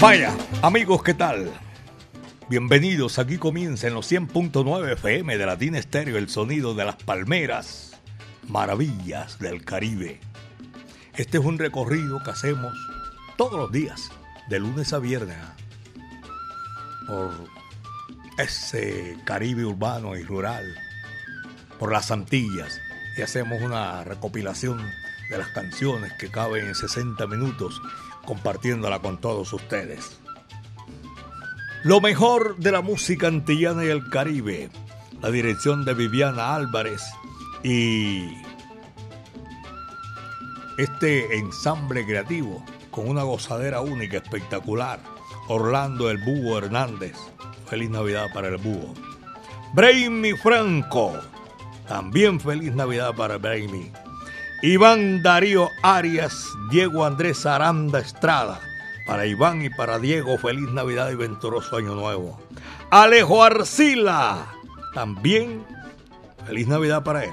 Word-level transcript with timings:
Vaya, 0.00 0.34
amigos, 0.62 1.02
¿qué 1.02 1.12
tal? 1.12 1.52
Bienvenidos, 2.48 3.18
aquí 3.18 3.36
comienza 3.36 3.86
en 3.86 3.92
los 3.92 4.10
100.9 4.10 4.94
FM 4.94 5.36
de 5.36 5.44
Latina 5.44 5.78
Estéreo 5.78 6.16
el 6.16 6.30
sonido 6.30 6.72
de 6.72 6.86
las 6.86 6.96
palmeras, 6.96 8.00
maravillas 8.48 9.38
del 9.38 9.62
Caribe. 9.62 10.18
Este 11.16 11.36
es 11.36 11.44
un 11.44 11.58
recorrido 11.58 12.22
que 12.22 12.30
hacemos 12.30 12.72
todos 13.36 13.58
los 13.58 13.70
días, 13.70 14.10
de 14.48 14.60
lunes 14.60 14.94
a 14.94 15.00
viernes, 15.00 15.36
por 17.06 17.30
ese 18.38 19.18
Caribe 19.26 19.66
urbano 19.66 20.16
y 20.16 20.22
rural, 20.22 20.64
por 21.78 21.92
las 21.92 22.10
Antillas, 22.10 22.80
y 23.18 23.20
hacemos 23.20 23.60
una 23.60 24.02
recopilación 24.04 24.80
de 25.28 25.36
las 25.36 25.48
canciones 25.48 26.14
que 26.14 26.30
caben 26.30 26.68
en 26.68 26.74
60 26.74 27.26
minutos 27.26 27.82
compartiéndola 28.24 29.00
con 29.00 29.18
todos 29.18 29.52
ustedes. 29.52 30.18
Lo 31.82 32.00
mejor 32.00 32.56
de 32.58 32.72
la 32.72 32.82
música 32.82 33.28
antillana 33.28 33.84
y 33.84 33.88
el 33.88 34.08
Caribe, 34.10 34.70
la 35.22 35.30
dirección 35.30 35.84
de 35.84 35.94
Viviana 35.94 36.54
Álvarez 36.54 37.02
y 37.62 38.28
este 40.76 41.36
ensamble 41.36 42.04
creativo 42.06 42.64
con 42.90 43.08
una 43.08 43.22
gozadera 43.22 43.80
única, 43.80 44.18
espectacular. 44.18 45.00
Orlando 45.48 46.10
el 46.10 46.18
Búho 46.18 46.58
Hernández. 46.58 47.16
Feliz 47.66 47.90
Navidad 47.90 48.26
para 48.32 48.48
el 48.48 48.56
Búho. 48.56 48.94
Brainy 49.74 50.32
Franco. 50.34 51.12
También 51.88 52.40
feliz 52.40 52.74
Navidad 52.74 53.14
para 53.16 53.38
Brainy. 53.38 53.90
Iván 54.62 55.22
Darío 55.22 55.70
Arias, 55.82 56.46
Diego 56.70 57.06
Andrés 57.06 57.46
Aranda 57.46 57.98
Estrada. 57.98 58.60
Para 59.06 59.24
Iván 59.24 59.62
y 59.64 59.70
para 59.70 59.98
Diego, 59.98 60.36
feliz 60.36 60.70
Navidad 60.70 61.10
y 61.10 61.14
venturoso 61.14 61.78
Año 61.78 61.94
Nuevo. 61.94 62.38
Alejo 62.90 63.42
Arcila, 63.42 64.48
también 64.92 65.64
feliz 66.46 66.68
Navidad 66.68 67.02
para 67.02 67.24
él. 67.24 67.32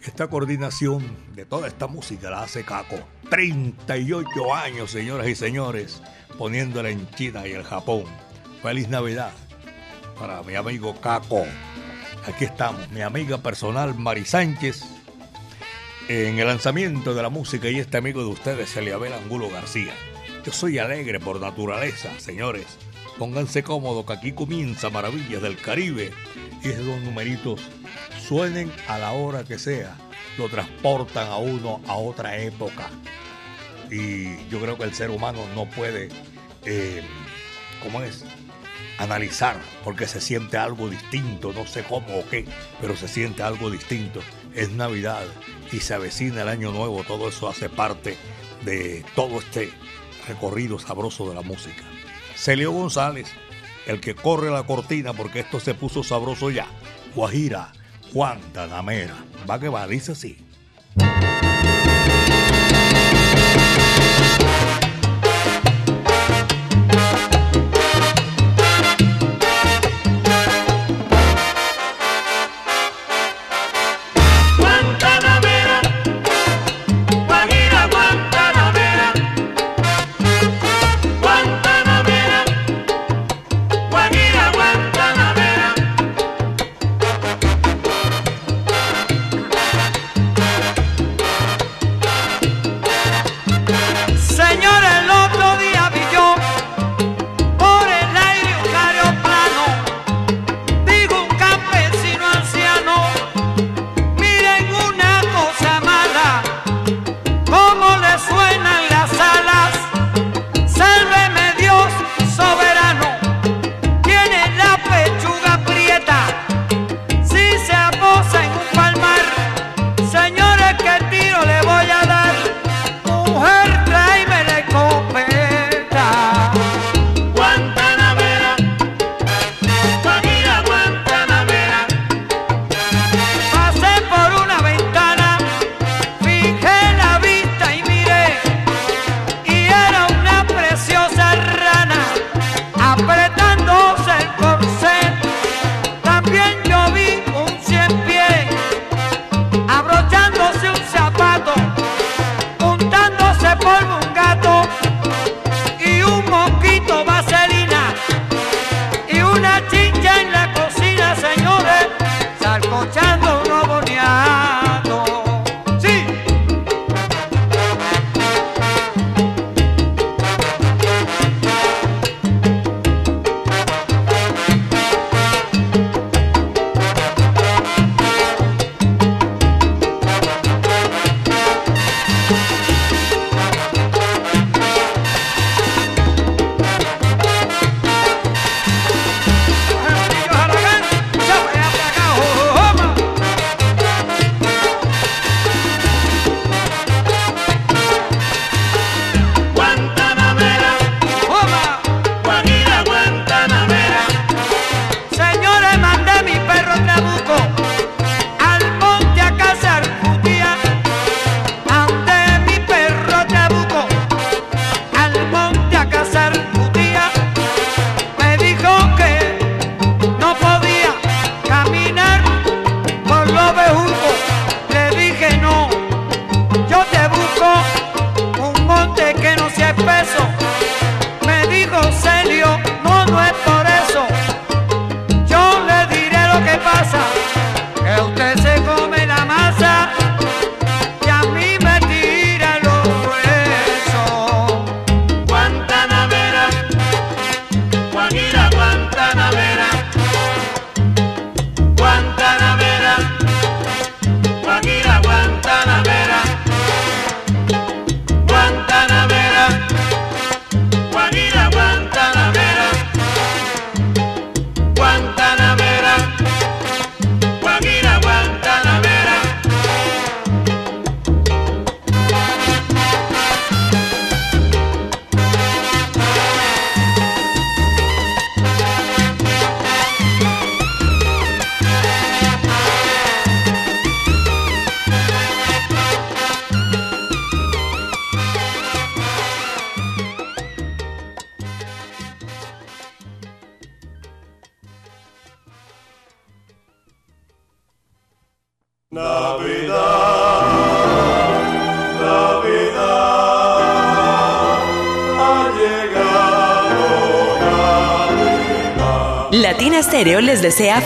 Esta 0.00 0.28
coordinación 0.28 1.04
de 1.34 1.44
toda 1.44 1.66
esta 1.66 1.88
música 1.88 2.30
la 2.30 2.44
hace 2.44 2.64
Caco. 2.64 3.00
38 3.30 4.54
años, 4.54 4.92
señoras 4.92 5.26
y 5.26 5.34
señores, 5.34 6.00
poniéndola 6.38 6.90
en 6.90 7.10
China 7.10 7.48
y 7.48 7.52
el 7.52 7.64
Japón. 7.64 8.04
Feliz 8.62 8.88
Navidad 8.88 9.32
para 10.16 10.44
mi 10.44 10.54
amigo 10.54 10.94
Caco. 11.00 11.44
Aquí 12.28 12.44
estamos, 12.44 12.88
mi 12.90 13.00
amiga 13.00 13.38
personal 13.38 13.96
Mari 13.96 14.24
Sánchez 14.24 14.97
en 16.08 16.38
el 16.38 16.46
lanzamiento 16.46 17.12
de 17.12 17.22
la 17.22 17.28
música 17.28 17.68
y 17.68 17.78
este 17.78 17.98
amigo 17.98 18.22
de 18.22 18.28
ustedes, 18.28 18.74
Eliabel 18.78 19.12
Angulo 19.12 19.50
García. 19.50 19.92
Yo 20.42 20.52
soy 20.52 20.78
alegre 20.78 21.20
por 21.20 21.38
naturaleza, 21.38 22.08
señores. 22.18 22.64
Pónganse 23.18 23.62
cómodos 23.62 24.06
que 24.06 24.14
aquí 24.14 24.32
comienza 24.32 24.88
Maravillas 24.88 25.42
del 25.42 25.58
Caribe 25.58 26.10
y 26.64 26.68
esos 26.68 27.02
numeritos 27.02 27.60
suenen 28.26 28.72
a 28.86 28.98
la 28.98 29.12
hora 29.12 29.44
que 29.44 29.58
sea, 29.58 29.96
lo 30.38 30.48
transportan 30.48 31.28
a 31.28 31.36
uno 31.36 31.82
a 31.86 31.96
otra 31.96 32.38
época. 32.38 32.88
Y 33.90 34.48
yo 34.48 34.60
creo 34.60 34.78
que 34.78 34.84
el 34.84 34.94
ser 34.94 35.10
humano 35.10 35.40
no 35.54 35.68
puede, 35.68 36.08
eh, 36.64 37.02
¿cómo 37.82 38.00
es? 38.00 38.24
Analizar, 38.96 39.60
porque 39.84 40.06
se 40.06 40.22
siente 40.22 40.56
algo 40.56 40.88
distinto, 40.88 41.52
no 41.52 41.66
sé 41.66 41.82
cómo 41.82 42.18
o 42.18 42.28
qué, 42.30 42.46
pero 42.80 42.96
se 42.96 43.08
siente 43.08 43.42
algo 43.42 43.70
distinto 43.70 44.22
es 44.54 44.70
Navidad 44.70 45.24
y 45.72 45.80
se 45.80 45.94
avecina 45.94 46.42
el 46.42 46.48
año 46.48 46.72
nuevo, 46.72 47.04
todo 47.04 47.28
eso 47.28 47.48
hace 47.48 47.68
parte 47.68 48.16
de 48.64 49.04
todo 49.14 49.38
este 49.38 49.70
recorrido 50.26 50.78
sabroso 50.78 51.28
de 51.28 51.34
la 51.34 51.42
música. 51.42 51.84
Celio 52.36 52.72
González, 52.72 53.28
el 53.86 54.00
que 54.00 54.14
corre 54.14 54.50
la 54.50 54.64
cortina 54.64 55.12
porque 55.12 55.40
esto 55.40 55.60
se 55.60 55.74
puso 55.74 56.02
sabroso 56.02 56.50
ya. 56.50 56.66
Guajira, 57.14 57.72
Juan 58.12 58.40
Tanamera. 58.52 59.16
Va 59.48 59.58
que 59.58 59.68
va, 59.68 59.86
dice 59.86 60.12
así. 60.12 60.44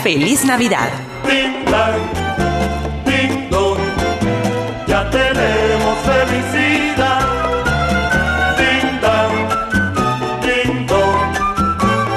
Feliz 0.03 0.45
Navidad. 0.45 0.91
ya 4.89 5.11
tenemos 5.11 5.99
felicidad. 5.99 7.33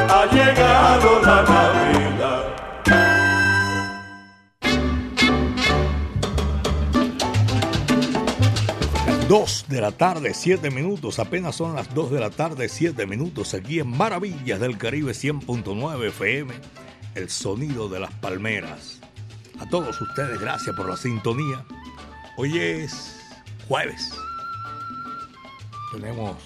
ha 0.10 0.26
llegado 0.32 1.22
la 1.22 1.44
Navidad. 1.44 2.56
Dos 9.30 9.66
de 9.68 9.82
la 9.82 9.92
tarde, 9.92 10.34
siete 10.34 10.72
minutos, 10.72 11.20
apenas 11.20 11.56
son 11.56 11.76
las 11.76 11.94
dos 11.94 12.12
de 12.12 12.20
la 12.20 12.32
tarde, 12.32 12.68
siete 12.70 13.06
minutos, 13.06 13.54
aquí 13.54 13.80
en 13.80 13.88
Maravillas 13.88 14.60
del 14.60 14.78
Caribe 14.78 15.12
100.9 15.12 16.08
FM, 16.08 16.54
el 17.16 17.30
sonido 17.30 17.88
de 17.88 18.00
las 18.00 18.12
palmeras. 18.16 19.00
A 19.60 19.68
todos 19.70 20.00
ustedes, 20.02 20.40
gracias 20.40 20.76
por 20.76 20.90
la 20.90 20.98
sintonía. 20.98 21.64
Hoy 22.38 22.60
es 22.60 23.18
jueves. 23.68 24.12
Tenemos 25.92 26.38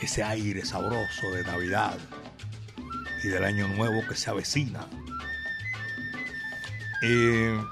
ese 0.00 0.24
aire 0.24 0.64
sabroso 0.64 1.30
de 1.34 1.44
Navidad 1.44 1.98
y 3.22 3.28
del 3.28 3.44
año 3.44 3.68
nuevo 3.68 4.00
que 4.08 4.14
se 4.14 4.30
avecina. 4.30 4.86
Eh, 7.02 7.62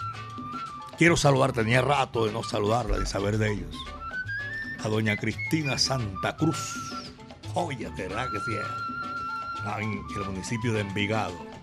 quiero 0.98 1.16
saludar, 1.16 1.52
tenía 1.52 1.80
rato 1.80 2.26
de 2.26 2.32
no 2.32 2.42
saludarla, 2.42 2.98
de 2.98 3.06
saber 3.06 3.38
de 3.38 3.52
ellos. 3.52 3.74
A 4.84 4.88
doña 4.88 5.16
Cristina 5.16 5.78
Santa 5.78 6.36
Cruz, 6.36 6.74
joya, 7.54 7.90
verdad 7.96 8.28
que 8.30 8.40
sí, 8.40 8.52
en 9.78 10.04
el 10.14 10.24
municipio 10.26 10.74
de 10.74 10.80
Envigado. 10.80 11.55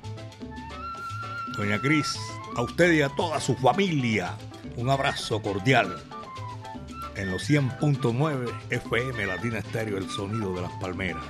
Doña 1.57 1.79
Cris, 1.79 2.17
a 2.55 2.63
usted 2.63 2.91
y 2.94 3.01
a 3.03 3.09
toda 3.09 3.39
su 3.39 3.55
familia, 3.55 4.35
un 4.75 4.89
abrazo 4.89 5.39
cordial. 5.39 6.01
En 7.15 7.29
los 7.29 7.47
100.9 7.47 8.51
FM 8.71 9.25
Latina 9.27 9.59
Estéreo, 9.59 10.00
el 10.00 10.09
sonido 10.09 10.55
de 10.55 10.63
las 10.63 10.71
palmeras. 10.73 11.23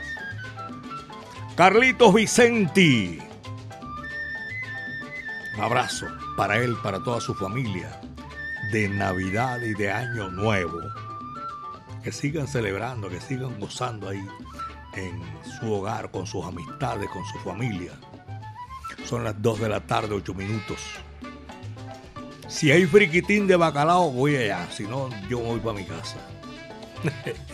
Carlitos 1.57 2.13
Vicenti. 2.13 3.19
Un 5.57 5.61
abrazo 5.61 6.07
para 6.37 6.57
él, 6.57 6.77
para 6.81 7.03
toda 7.03 7.19
su 7.19 7.35
familia, 7.35 7.99
de 8.71 8.87
Navidad 8.87 9.61
y 9.61 9.73
de 9.73 9.91
Año 9.91 10.29
Nuevo. 10.29 10.79
Que 12.01 12.13
sigan 12.13 12.47
celebrando, 12.47 13.09
que 13.09 13.19
sigan 13.19 13.59
gozando 13.59 14.07
ahí 14.07 14.25
en 14.95 15.21
su 15.59 15.73
hogar, 15.73 16.11
con 16.11 16.25
sus 16.25 16.45
amistades, 16.45 17.09
con 17.09 17.25
su 17.25 17.39
familia. 17.39 17.91
Son 19.05 19.23
las 19.23 19.41
2 19.41 19.59
de 19.59 19.69
la 19.69 19.81
tarde, 19.81 20.15
8 20.15 20.33
minutos. 20.33 20.79
Si 22.47 22.71
hay 22.71 22.85
friquitín 22.85 23.47
de 23.47 23.55
bacalao, 23.55 24.11
voy 24.11 24.35
allá. 24.35 24.67
Si 24.71 24.83
no, 24.83 25.09
yo 25.29 25.39
voy 25.39 25.59
para 25.59 25.77
mi 25.77 25.85
casa. 25.85 26.17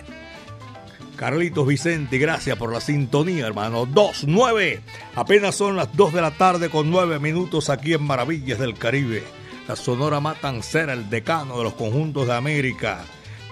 Carlitos 1.15 1.67
Vicente, 1.67 2.17
gracias 2.17 2.58
por 2.58 2.72
la 2.72 2.79
sintonía, 2.79 3.46
hermano. 3.46 3.86
2-9. 3.86 4.79
Apenas 5.15 5.55
son 5.55 5.75
las 5.75 5.96
2 5.96 6.13
de 6.13 6.22
la 6.22 6.31
tarde 6.31 6.69
con 6.69 6.89
9 6.89 7.19
minutos 7.19 7.69
aquí 7.69 7.93
en 7.93 8.03
Maravillas 8.03 8.60
del 8.60 8.75
Caribe. 8.75 9.24
La 9.67 9.75
Sonora 9.75 10.19
Matancera, 10.19 10.93
el 10.93 11.10
decano 11.10 11.58
de 11.58 11.65
los 11.65 11.74
conjuntos 11.74 12.27
de 12.27 12.34
América. 12.34 13.03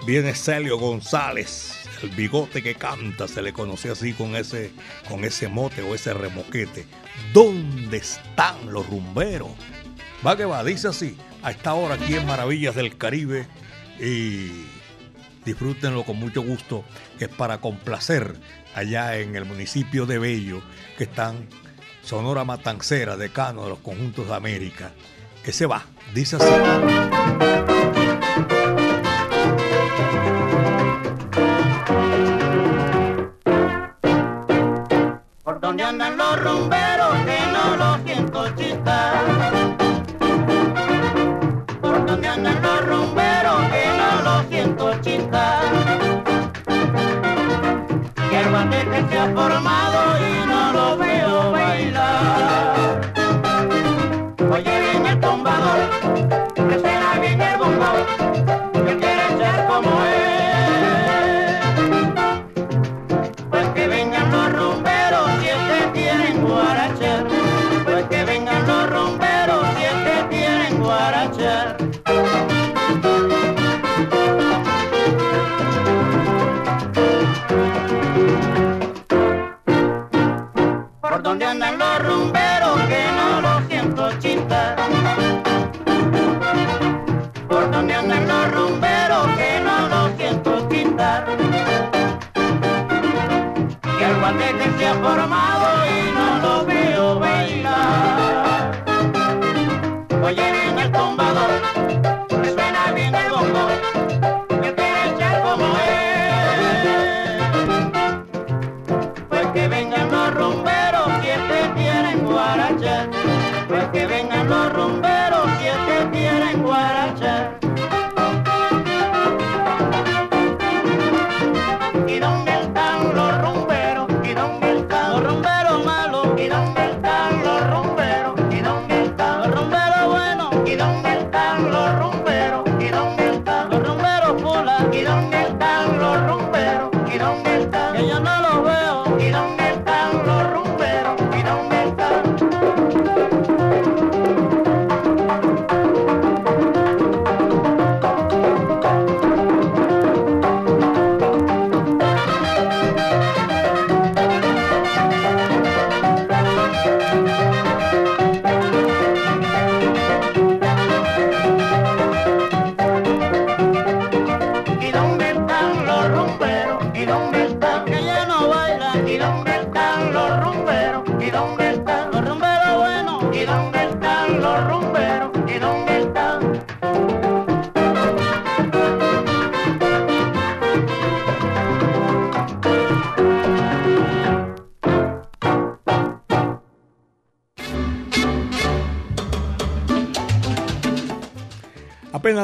Viene 0.06 0.34
Celio 0.34 0.78
González, 0.78 1.77
el 2.02 2.10
bigote 2.10 2.62
que 2.62 2.74
canta, 2.74 3.28
se 3.28 3.42
le 3.42 3.52
conoce 3.52 3.90
así 3.90 4.12
con 4.12 4.36
ese, 4.36 4.70
con 5.08 5.24
ese 5.24 5.48
mote 5.48 5.82
o 5.82 5.94
ese 5.94 6.14
remoquete. 6.14 6.86
¿Dónde 7.32 7.98
están 7.98 8.72
los 8.72 8.88
rumberos? 8.88 9.50
Va 10.26 10.36
que 10.36 10.44
va, 10.44 10.64
dice 10.64 10.88
así 10.88 11.16
a 11.42 11.50
esta 11.50 11.74
hora 11.74 11.94
aquí 11.94 12.14
en 12.14 12.26
Maravillas 12.26 12.74
del 12.74 12.96
Caribe 12.96 13.46
y 14.00 14.66
disfrútenlo 15.44 16.04
con 16.04 16.18
mucho 16.18 16.42
gusto, 16.42 16.84
que 17.18 17.26
es 17.26 17.30
para 17.30 17.58
complacer 17.58 18.34
allá 18.74 19.18
en 19.18 19.36
el 19.36 19.44
municipio 19.44 20.06
de 20.06 20.18
Bello, 20.18 20.62
que 20.96 21.04
están 21.04 21.48
Sonora 22.02 22.44
Matancera, 22.44 23.16
decano 23.16 23.64
de 23.64 23.70
los 23.70 23.78
conjuntos 23.80 24.28
de 24.28 24.34
América. 24.34 24.92
Que 25.44 25.52
se 25.52 25.66
va, 25.66 25.86
dice 26.14 26.36
así. 26.36 27.77
from 36.48 36.77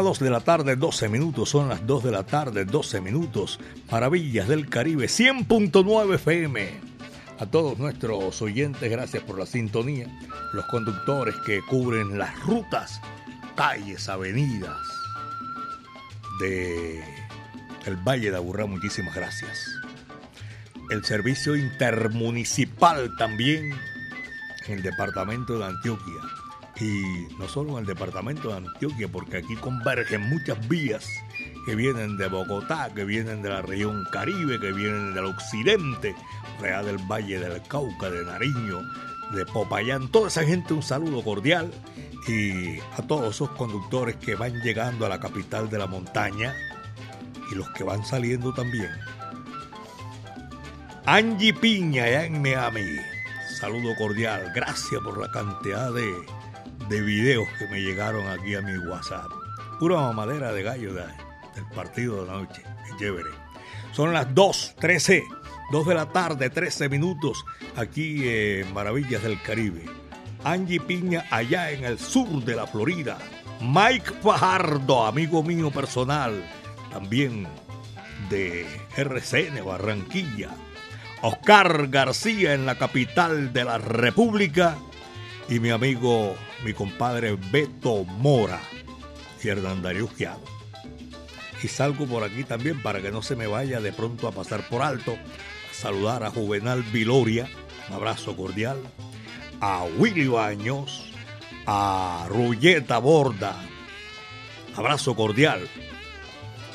2 0.04 0.18
de 0.18 0.30
la 0.30 0.40
tarde, 0.40 0.76
12 0.76 1.08
minutos, 1.08 1.48
son 1.48 1.70
las 1.70 1.86
2 1.86 2.04
de 2.04 2.10
la 2.10 2.24
tarde, 2.24 2.66
12 2.66 3.00
minutos. 3.00 3.58
Maravillas 3.90 4.46
del 4.46 4.68
Caribe, 4.68 5.06
100.9 5.06 6.14
FM. 6.16 6.68
A 7.40 7.46
todos 7.46 7.78
nuestros 7.78 8.42
oyentes, 8.42 8.90
gracias 8.90 9.22
por 9.22 9.38
la 9.38 9.46
sintonía. 9.46 10.06
Los 10.52 10.66
conductores 10.66 11.34
que 11.46 11.60
cubren 11.62 12.18
las 12.18 12.38
rutas, 12.40 13.00
calles, 13.56 14.10
avenidas 14.10 14.76
de 16.38 17.02
el 17.86 17.96
Valle 17.96 18.30
de 18.30 18.36
Aburrá, 18.36 18.66
muchísimas 18.66 19.14
gracias. 19.14 19.58
El 20.90 21.02
servicio 21.02 21.56
intermunicipal 21.56 23.10
también 23.16 23.72
en 24.66 24.74
el 24.74 24.82
departamento 24.82 25.58
de 25.58 25.64
Antioquia 25.64 26.43
y 26.80 27.28
no 27.38 27.48
solo 27.48 27.72
en 27.72 27.78
el 27.78 27.86
departamento 27.86 28.48
de 28.48 28.56
Antioquia, 28.56 29.08
porque 29.08 29.38
aquí 29.38 29.54
convergen 29.56 30.28
muchas 30.28 30.68
vías 30.68 31.06
que 31.64 31.74
vienen 31.74 32.16
de 32.16 32.28
Bogotá, 32.28 32.92
que 32.94 33.04
vienen 33.04 33.42
de 33.42 33.48
la 33.48 33.62
región 33.62 34.04
Caribe, 34.10 34.58
que 34.58 34.72
vienen 34.72 35.14
del 35.14 35.26
occidente, 35.26 36.14
real 36.60 36.86
del 36.86 36.98
Valle 36.98 37.38
del 37.38 37.62
Cauca, 37.62 38.10
de 38.10 38.24
Nariño, 38.24 38.80
de 39.32 39.46
Popayán, 39.46 40.08
toda 40.08 40.28
esa 40.28 40.44
gente 40.44 40.74
un 40.74 40.82
saludo 40.82 41.22
cordial 41.22 41.70
y 42.28 42.78
a 42.78 43.02
todos 43.06 43.34
esos 43.34 43.50
conductores 43.50 44.16
que 44.16 44.34
van 44.34 44.60
llegando 44.62 45.06
a 45.06 45.08
la 45.08 45.20
capital 45.20 45.70
de 45.70 45.78
la 45.78 45.86
montaña 45.86 46.54
y 47.50 47.54
los 47.54 47.68
que 47.70 47.84
van 47.84 48.04
saliendo 48.04 48.52
también. 48.52 48.90
Angie 51.06 51.52
Piña, 51.52 52.04
allá 52.04 52.24
en 52.24 52.40
Miami, 52.40 52.96
saludo 53.60 53.94
cordial, 53.96 54.52
gracias 54.54 55.00
por 55.02 55.18
la 55.18 55.30
cantidad 55.30 55.92
de 55.92 56.24
de 56.88 57.00
videos 57.00 57.48
que 57.58 57.66
me 57.68 57.80
llegaron 57.80 58.26
aquí 58.26 58.54
a 58.54 58.60
mi 58.60 58.76
WhatsApp. 58.78 59.30
Pura 59.78 59.96
mamadera 59.96 60.52
de 60.52 60.62
gallo 60.62 60.94
del 60.94 61.66
partido 61.74 62.20
de 62.22 62.26
la 62.30 62.38
noche. 62.38 62.62
Qué 62.86 62.96
chévere. 62.98 63.30
Son 63.92 64.12
las 64.12 64.28
2.13, 64.28 65.22
2 65.70 65.86
de 65.86 65.94
la 65.94 66.06
tarde, 66.06 66.50
13 66.50 66.88
minutos, 66.88 67.44
aquí 67.76 68.28
en 68.28 68.72
Maravillas 68.74 69.22
del 69.22 69.40
Caribe. 69.42 69.84
Angie 70.42 70.80
Piña, 70.80 71.24
allá 71.30 71.70
en 71.70 71.84
el 71.84 71.98
sur 71.98 72.28
de 72.44 72.56
la 72.56 72.66
Florida. 72.66 73.18
Mike 73.60 74.12
Fajardo, 74.22 75.06
amigo 75.06 75.42
mío 75.42 75.70
personal, 75.70 76.44
también 76.90 77.46
de 78.28 78.66
RCN 78.96 79.64
Barranquilla. 79.64 80.50
Oscar 81.22 81.88
García 81.88 82.52
en 82.52 82.66
la 82.66 82.76
capital 82.76 83.52
de 83.52 83.64
la 83.64 83.78
República 83.78 84.76
y 85.48 85.60
mi 85.60 85.70
amigo, 85.70 86.36
mi 86.64 86.72
compadre 86.72 87.36
Beto 87.50 88.04
Mora 88.04 88.60
y 89.42 89.48
Hernandario 89.48 90.08
Y 91.62 91.68
salgo 91.68 92.06
por 92.06 92.24
aquí 92.24 92.44
también 92.44 92.82
para 92.82 93.00
que 93.02 93.10
no 93.10 93.22
se 93.22 93.36
me 93.36 93.46
vaya 93.46 93.80
de 93.80 93.92
pronto 93.92 94.26
a 94.26 94.32
pasar 94.32 94.66
por 94.68 94.82
alto, 94.82 95.12
a 95.12 95.74
saludar 95.74 96.22
a 96.24 96.30
Juvenal 96.30 96.82
Viloria, 96.82 97.48
un 97.88 97.94
abrazo 97.94 98.36
cordial, 98.36 98.78
a 99.60 99.84
Willy 99.98 100.28
Baños, 100.28 101.12
a 101.66 102.26
Rulleta 102.28 102.98
Borda, 102.98 103.54
abrazo 104.74 105.14
cordial, 105.14 105.68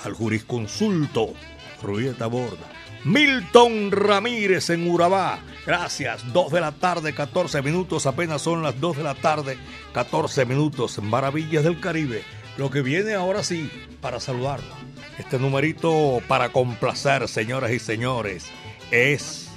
al 0.03 0.13
jurisconsulto 0.13 1.33
Rulleta 1.81 2.27
Borda, 2.27 2.69
Milton 3.03 3.91
Ramírez 3.91 4.69
en 4.69 4.89
Urabá. 4.89 5.39
Gracias. 5.65 6.33
2 6.33 6.51
de 6.51 6.61
la 6.61 6.71
tarde, 6.71 7.13
14 7.13 7.61
minutos. 7.61 8.05
Apenas 8.05 8.41
son 8.41 8.63
las 8.63 8.79
2 8.79 8.97
de 8.97 9.03
la 9.03 9.15
tarde, 9.15 9.57
14 9.93 10.45
minutos. 10.45 11.01
Maravillas 11.01 11.63
del 11.63 11.79
Caribe. 11.79 12.23
Lo 12.57 12.69
que 12.69 12.81
viene 12.81 13.13
ahora 13.13 13.43
sí 13.43 13.69
para 14.01 14.19
saludarlo. 14.19 14.73
Este 15.17 15.39
numerito 15.39 16.21
para 16.27 16.49
complacer, 16.49 17.27
señoras 17.27 17.71
y 17.71 17.79
señores, 17.79 18.47
es 18.91 19.49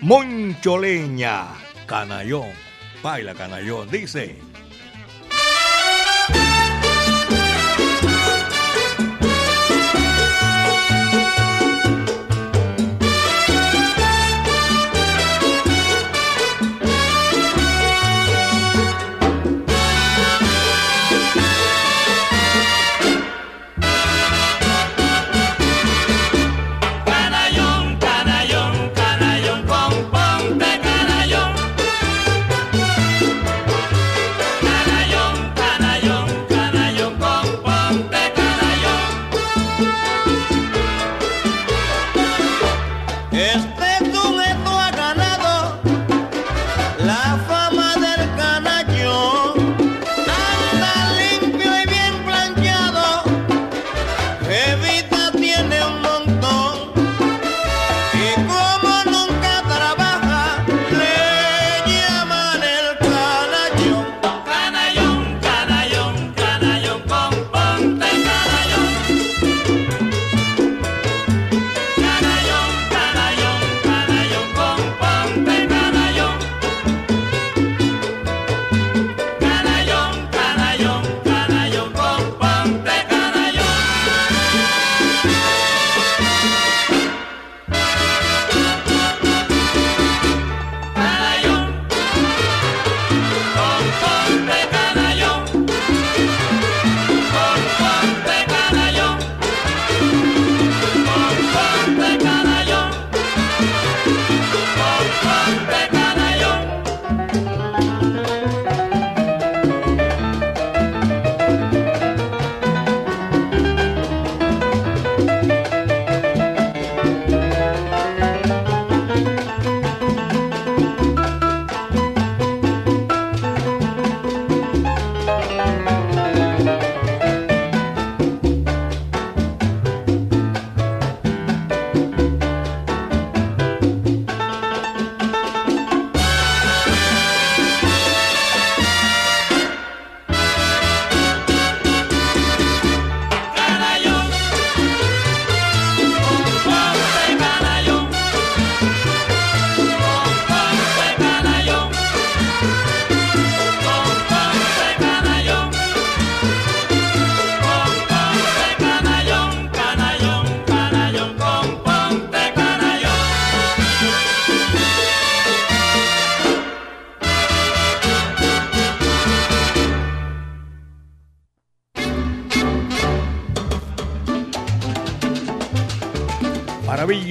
Moncholeña 0.00 1.46
Canallón. 1.86 2.50
Baila 3.02 3.34
Canallón. 3.34 3.90
Dice. 3.90 4.49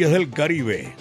Del 0.07 0.29
Caribe, 0.31 0.95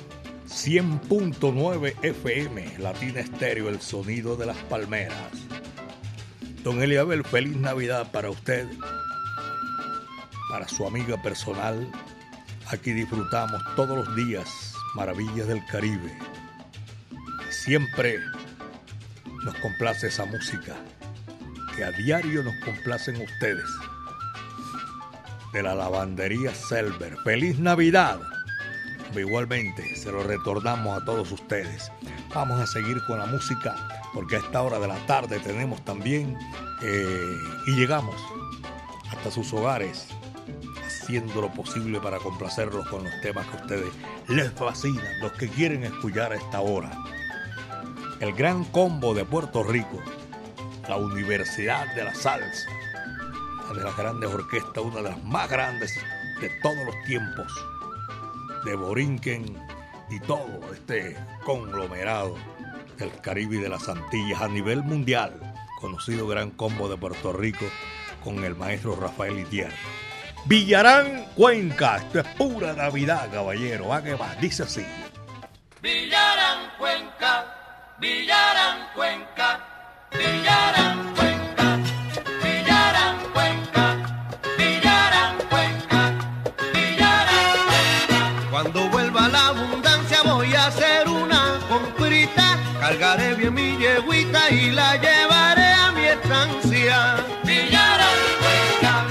100.9 0.48 1.94
FM, 2.02 2.78
Latina 2.78 3.20
Estéreo, 3.20 3.68
el 3.68 3.80
sonido 3.80 4.34
de 4.34 4.44
las 4.44 4.56
palmeras. 4.64 5.30
Don 6.64 6.82
Eliabel, 6.82 7.24
feliz 7.24 7.56
Navidad 7.56 8.10
para 8.10 8.28
usted, 8.28 8.66
para 10.50 10.66
su 10.66 10.84
amiga 10.84 11.22
personal. 11.22 11.88
Aquí 12.66 12.92
disfrutamos 12.92 13.62
todos 13.76 14.04
los 14.04 14.16
días 14.16 14.74
Maravillas 14.96 15.46
del 15.46 15.64
Caribe. 15.66 16.18
Siempre 17.50 18.18
nos 19.44 19.54
complace 19.58 20.08
esa 20.08 20.26
música, 20.26 20.74
que 21.76 21.84
a 21.84 21.92
diario 21.92 22.42
nos 22.42 22.56
complacen 22.64 23.14
ustedes. 23.14 23.70
De 25.52 25.62
la 25.62 25.76
lavandería 25.76 26.52
Selver. 26.52 27.16
Feliz 27.22 27.60
Navidad. 27.60 28.20
Igualmente, 29.16 29.96
se 29.96 30.12
lo 30.12 30.22
retornamos 30.22 31.00
a 31.00 31.04
todos 31.04 31.32
ustedes. 31.32 31.90
Vamos 32.34 32.60
a 32.60 32.66
seguir 32.66 33.02
con 33.06 33.18
la 33.18 33.26
música 33.26 33.74
porque 34.12 34.36
a 34.36 34.38
esta 34.40 34.62
hora 34.62 34.78
de 34.78 34.86
la 34.86 34.98
tarde 35.06 35.40
tenemos 35.40 35.84
también 35.84 36.36
eh, 36.82 37.36
y 37.66 37.72
llegamos 37.72 38.14
hasta 39.10 39.30
sus 39.30 39.52
hogares 39.52 40.08
haciendo 40.86 41.40
lo 41.40 41.50
posible 41.50 42.00
para 42.00 42.18
complacerlos 42.18 42.86
con 42.88 43.04
los 43.04 43.20
temas 43.22 43.46
que 43.46 43.56
ustedes 43.56 43.92
les 44.28 44.52
fascinan, 44.52 45.20
los 45.20 45.32
que 45.32 45.48
quieren 45.48 45.84
escuchar 45.84 46.32
a 46.32 46.36
esta 46.36 46.60
hora. 46.60 46.90
El 48.20 48.34
gran 48.34 48.64
combo 48.64 49.14
de 49.14 49.24
Puerto 49.24 49.62
Rico, 49.62 50.02
la 50.86 50.96
Universidad 50.96 51.94
de 51.94 52.04
la 52.04 52.14
Salsa, 52.14 52.68
una 53.64 53.78
de 53.78 53.84
las 53.84 53.96
grandes 53.96 54.30
orquestas, 54.30 54.84
una 54.84 54.96
de 54.96 55.10
las 55.10 55.24
más 55.24 55.48
grandes 55.48 55.94
de 56.40 56.50
todos 56.62 56.84
los 56.84 56.94
tiempos 57.06 57.52
de 58.68 58.76
Borinquen 58.76 59.46
y 60.10 60.20
todo 60.20 60.60
este 60.74 61.16
conglomerado 61.44 62.36
del 62.98 63.10
Caribe 63.22 63.56
y 63.56 63.60
de 63.60 63.70
las 63.70 63.88
Antillas 63.88 64.42
a 64.42 64.48
nivel 64.48 64.82
mundial, 64.82 65.32
conocido 65.80 66.26
Gran 66.26 66.50
Combo 66.50 66.86
de 66.88 66.98
Puerto 66.98 67.32
Rico 67.32 67.64
con 68.22 68.44
el 68.44 68.54
maestro 68.54 68.94
Rafael 68.94 69.38
Itier. 69.38 69.72
Villarán 70.44 71.28
Cuenca, 71.34 71.96
esto 71.96 72.20
es 72.20 72.26
pura 72.36 72.74
Navidad, 72.74 73.30
caballero, 73.32 73.92
¿a? 73.94 74.02
Dice 74.38 74.64
así. 74.64 74.84
Villarán 75.80 76.72
Cuenca, 76.78 77.96
Villarán 77.98 78.88
Cuenca, 78.94 80.08
Villarán 80.12 81.14
Cuenca, 81.14 81.37
y 94.50 94.70
la 94.70 94.96
llevaré 94.96 95.72
a 95.72 95.92
mi 95.92 96.04
estancia, 96.04 97.16
Villarán 97.44 98.20
Cuenca, 98.40 99.04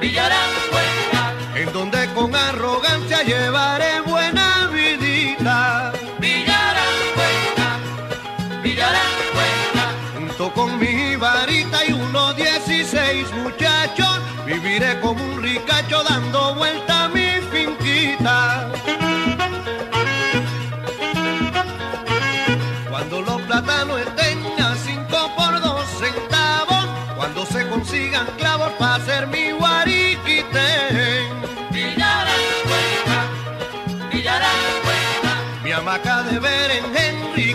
Villarán 0.00 0.50
Cuenca, 0.70 1.32
en 1.54 1.72
donde 1.72 2.06
con 2.14 2.34
arrogancia 2.34 3.22
llevaré 3.22 4.00
buena 4.02 4.68
vidita, 4.72 5.92
Villarán 6.18 6.98
Cuenca, 7.14 8.60
Villarán 8.62 9.16
Cuenca, 9.32 9.92
junto 10.14 10.52
con 10.52 10.78
mi 10.78 11.16
varita 11.16 11.84
y 11.86 11.92
unos 11.92 12.36
16 12.36 13.32
muchachos, 13.32 14.20
viviré 14.44 15.00
como 15.00 15.22
un 15.24 15.42
ricacho 15.42 16.02
dando 16.02 16.54
vuelta 16.54 16.89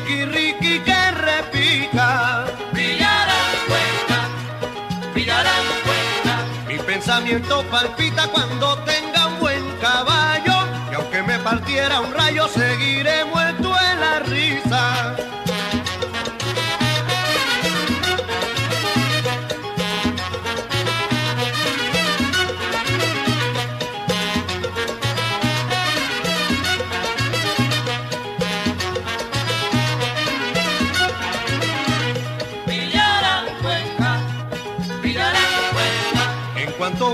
riqui, 0.06 0.26
riqui, 0.26 0.80
que 0.80 1.12
repica. 1.12 2.46
Villarán 2.74 3.52
Cuenca, 3.68 4.20
Villarán 5.14 5.66
Cuenca. 5.84 6.46
Mi 6.68 6.78
pensamiento 6.78 7.64
palpita 7.72 8.28
cuando 8.28 8.78
tenga 8.80 9.28
un 9.28 9.40
buen 9.40 9.64
caballo, 9.82 10.54
y 10.92 10.96
aunque 10.96 11.24
me 11.24 11.40
partiera 11.40 12.00
un 12.02 12.14
rayo, 12.14 12.48
seguiré 12.48 13.15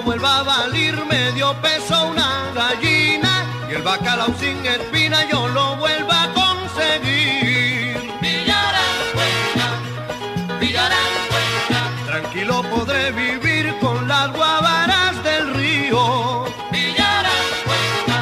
vuelva 0.02 0.40
a 0.40 0.44
valir 0.44 0.96
medio 1.06 1.54
peso 1.62 2.08
una 2.08 2.52
gallina, 2.54 3.46
y 3.70 3.74
el 3.76 3.82
bacalao 3.82 4.34
sin 4.40 4.66
espina 4.66 5.28
yo 5.30 5.48
lo 5.48 5.76
vuelva 5.78 6.24
a 6.24 6.34
conseguir. 6.34 7.98
Villarán 8.22 8.98
Cuenca, 9.14 10.60
Villarán 10.60 11.14
Cuenca, 11.32 11.82
Tranquilo 12.08 12.64
podré 12.64 13.12
vivir 13.12 13.76
con 13.80 14.08
las 14.08 14.32
guabaras 14.32 15.24
del 15.24 15.54
río. 15.54 16.46
Villarán 16.72 17.48
Cuenca, 17.66 18.20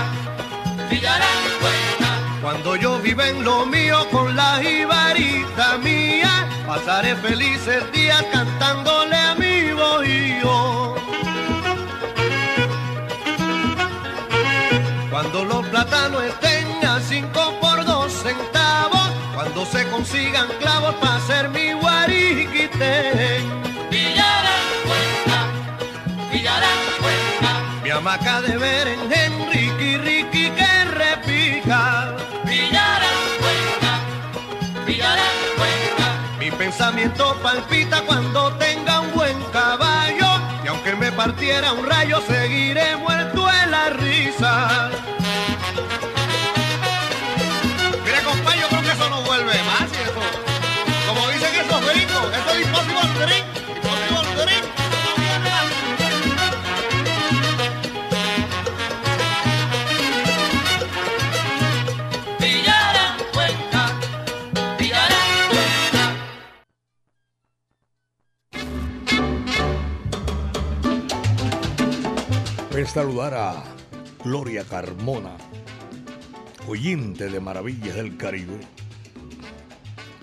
Villarán 0.89 1.41
Cuenca, 1.61 2.41
Cuando 2.41 2.75
yo 2.75 2.99
viva 2.99 3.27
en 3.27 3.43
lo 3.43 3.65
mío 3.65 4.07
con 4.11 4.35
la 4.35 4.59
jibarita 4.61 5.77
mía, 5.77 6.47
pasaré 6.67 7.15
felices 7.15 7.91
días 7.91 8.23
cantándole 8.31 8.98
plátanos 15.99 16.23
estén 16.23 16.85
a 16.87 16.99
cinco 17.01 17.53
por 17.59 17.83
dos 17.85 18.11
centavos, 18.11 19.09
cuando 19.35 19.65
se 19.65 19.85
consigan 19.89 20.47
clavos 20.59 20.95
para 20.95 21.15
hacer 21.15 21.49
mi 21.49 21.73
guariquite, 21.73 23.41
Villarán 23.89 24.67
Cuenca, 24.87 25.39
Villarán 26.31 26.79
Cuenca, 27.01 27.83
mi 27.83 27.89
hamaca 27.89 28.41
de 28.41 28.57
berenjen, 28.57 29.51
riqui, 29.51 29.97
riqui, 29.97 30.49
que 30.51 30.85
repica. 30.85 32.15
Villarán 32.45 33.19
Cuenca, 33.41 34.85
Villarán 34.85 35.37
Cuenca, 35.57 36.37
Mi 36.39 36.51
pensamiento 36.51 37.35
palpita 37.43 38.01
cuando 38.03 38.53
tenga 38.53 39.01
un 39.01 39.13
buen 39.13 39.43
caballo 39.51 40.27
y 40.63 40.67
aunque 40.67 40.95
me 40.95 41.11
partiera 41.11 41.73
un 41.73 41.85
rayo 41.85 42.21
seguiré 42.27 42.95
muerto 42.97 43.18
saludar 72.89 73.35
a 73.35 73.63
Gloria 74.23 74.63
Carmona, 74.63 75.37
oyente 76.67 77.29
de 77.29 77.39
Maravillas 77.39 77.95
del 77.95 78.17
Caribe, 78.17 78.59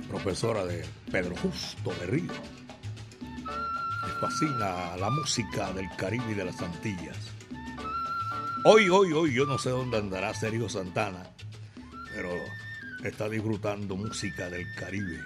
profesora 0.09 0.67
de 0.67 0.85
Pedro 1.11 1.37
Justo 1.37 1.95
de 2.01 2.07
Río. 2.07 2.56
Fascina 4.21 4.97
la 4.97 5.11
música 5.11 5.73
del 5.73 5.89
Caribe 5.97 6.33
y 6.33 6.35
de 6.35 6.47
las 6.47 6.61
Antillas. 6.63 7.19
Hoy, 8.65 8.89
hoy, 8.89 9.13
hoy, 9.13 9.35
yo 9.35 9.45
no 9.45 9.59
sé 9.59 9.71
dónde 9.71 9.99
andará 9.99 10.33
Sergio 10.33 10.69
Santana, 10.71 11.31
pero 12.15 12.31
está 13.05 13.29
disfrutando 13.29 13.95
música 13.95 14.49
del 14.49 14.67
Caribe 14.75 15.21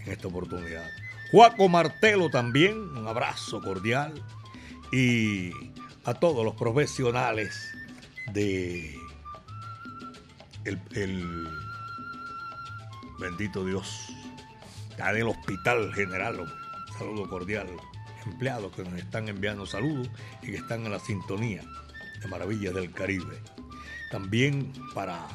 en 0.00 0.12
esta 0.12 0.28
oportunidad. 0.28 0.88
Juaco 1.30 1.68
Martelo 1.68 2.30
también, 2.30 2.78
un 2.96 3.06
abrazo 3.06 3.60
cordial. 3.60 4.14
Y 4.90 5.50
a 6.04 6.14
todos 6.14 6.44
los 6.44 6.54
profesionales 6.54 7.70
de 8.32 8.98
el, 10.64 10.80
el 10.92 11.48
bendito 13.20 13.64
Dios, 13.66 14.08
del 14.96 15.28
Hospital 15.28 15.92
General, 15.94 16.40
hombre. 16.40 16.54
saludo 16.98 17.28
cordial, 17.28 17.68
empleados 18.26 18.74
que 18.74 18.84
nos 18.84 18.94
están 18.94 19.28
enviando 19.28 19.66
saludos 19.66 20.08
y 20.42 20.46
que 20.46 20.56
están 20.56 20.84
en 20.84 20.92
la 20.92 20.98
sintonía 20.98 21.62
de 22.20 22.28
Maravillas 22.28 22.74
del 22.74 22.92
Caribe. 22.92 23.40
También 24.10 24.72
para 24.94 25.26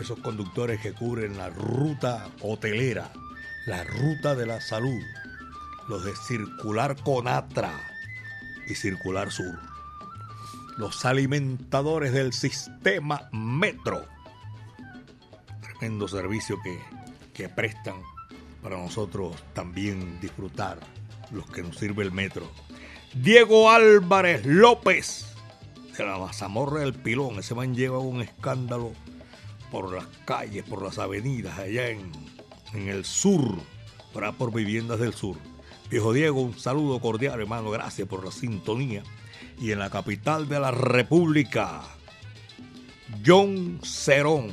esos 0.00 0.18
conductores 0.20 0.80
que 0.80 0.92
cubren 0.92 1.36
la 1.36 1.50
ruta 1.50 2.28
hotelera, 2.40 3.12
la 3.66 3.84
ruta 3.84 4.34
de 4.34 4.46
la 4.46 4.60
salud, 4.60 5.02
los 5.88 6.04
de 6.04 6.14
Circular 6.16 6.96
Conatra 7.02 7.72
y 8.66 8.74
Circular 8.74 9.30
Sur, 9.30 9.58
los 10.78 11.04
alimentadores 11.04 12.12
del 12.12 12.32
sistema 12.32 13.28
Metro, 13.32 14.06
tremendo 15.60 16.08
servicio 16.08 16.58
que, 16.62 16.78
que 17.34 17.48
prestan 17.48 17.96
para 18.62 18.76
nosotros 18.76 19.36
también 19.54 20.20
disfrutar 20.20 20.78
los 21.30 21.46
que 21.46 21.62
nos 21.62 21.76
sirve 21.76 22.04
el 22.04 22.12
metro. 22.12 22.50
Diego 23.14 23.70
Álvarez 23.70 24.46
López, 24.46 25.26
de 25.96 26.04
la 26.04 26.18
mazamorra 26.18 26.80
del 26.80 26.94
pilón. 26.94 27.38
Ese 27.38 27.54
man 27.54 27.74
lleva 27.74 27.98
un 27.98 28.22
escándalo 28.22 28.92
por 29.70 29.92
las 29.92 30.06
calles, 30.24 30.64
por 30.64 30.82
las 30.82 30.98
avenidas, 30.98 31.58
allá 31.58 31.88
en, 31.88 32.10
en 32.72 32.88
el 32.88 33.04
sur, 33.04 33.58
para 34.12 34.32
por 34.32 34.52
viviendas 34.52 35.00
del 35.00 35.14
sur. 35.14 35.36
Viejo 35.90 36.12
Diego, 36.12 36.40
un 36.40 36.58
saludo 36.58 37.00
cordial, 37.00 37.40
hermano. 37.40 37.70
Gracias 37.70 38.06
por 38.06 38.24
la 38.24 38.30
sintonía. 38.30 39.02
Y 39.58 39.72
en 39.72 39.80
la 39.80 39.90
capital 39.90 40.48
de 40.48 40.60
la 40.60 40.70
República, 40.70 41.82
John 43.26 43.80
Cerón, 43.82 44.52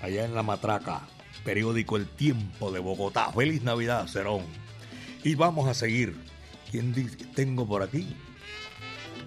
allá 0.00 0.24
en 0.24 0.34
La 0.34 0.42
Matraca, 0.42 1.02
periódico 1.44 1.96
El 1.96 2.08
Tiempo 2.08 2.72
de 2.72 2.80
Bogotá. 2.80 3.30
Feliz 3.32 3.62
Navidad, 3.62 4.06
Cerón. 4.08 4.42
Y 5.24 5.34
vamos 5.34 5.68
a 5.68 5.74
seguir. 5.74 6.16
¿Quién 6.70 6.92
tengo 7.34 7.66
por 7.66 7.82
aquí? 7.82 8.14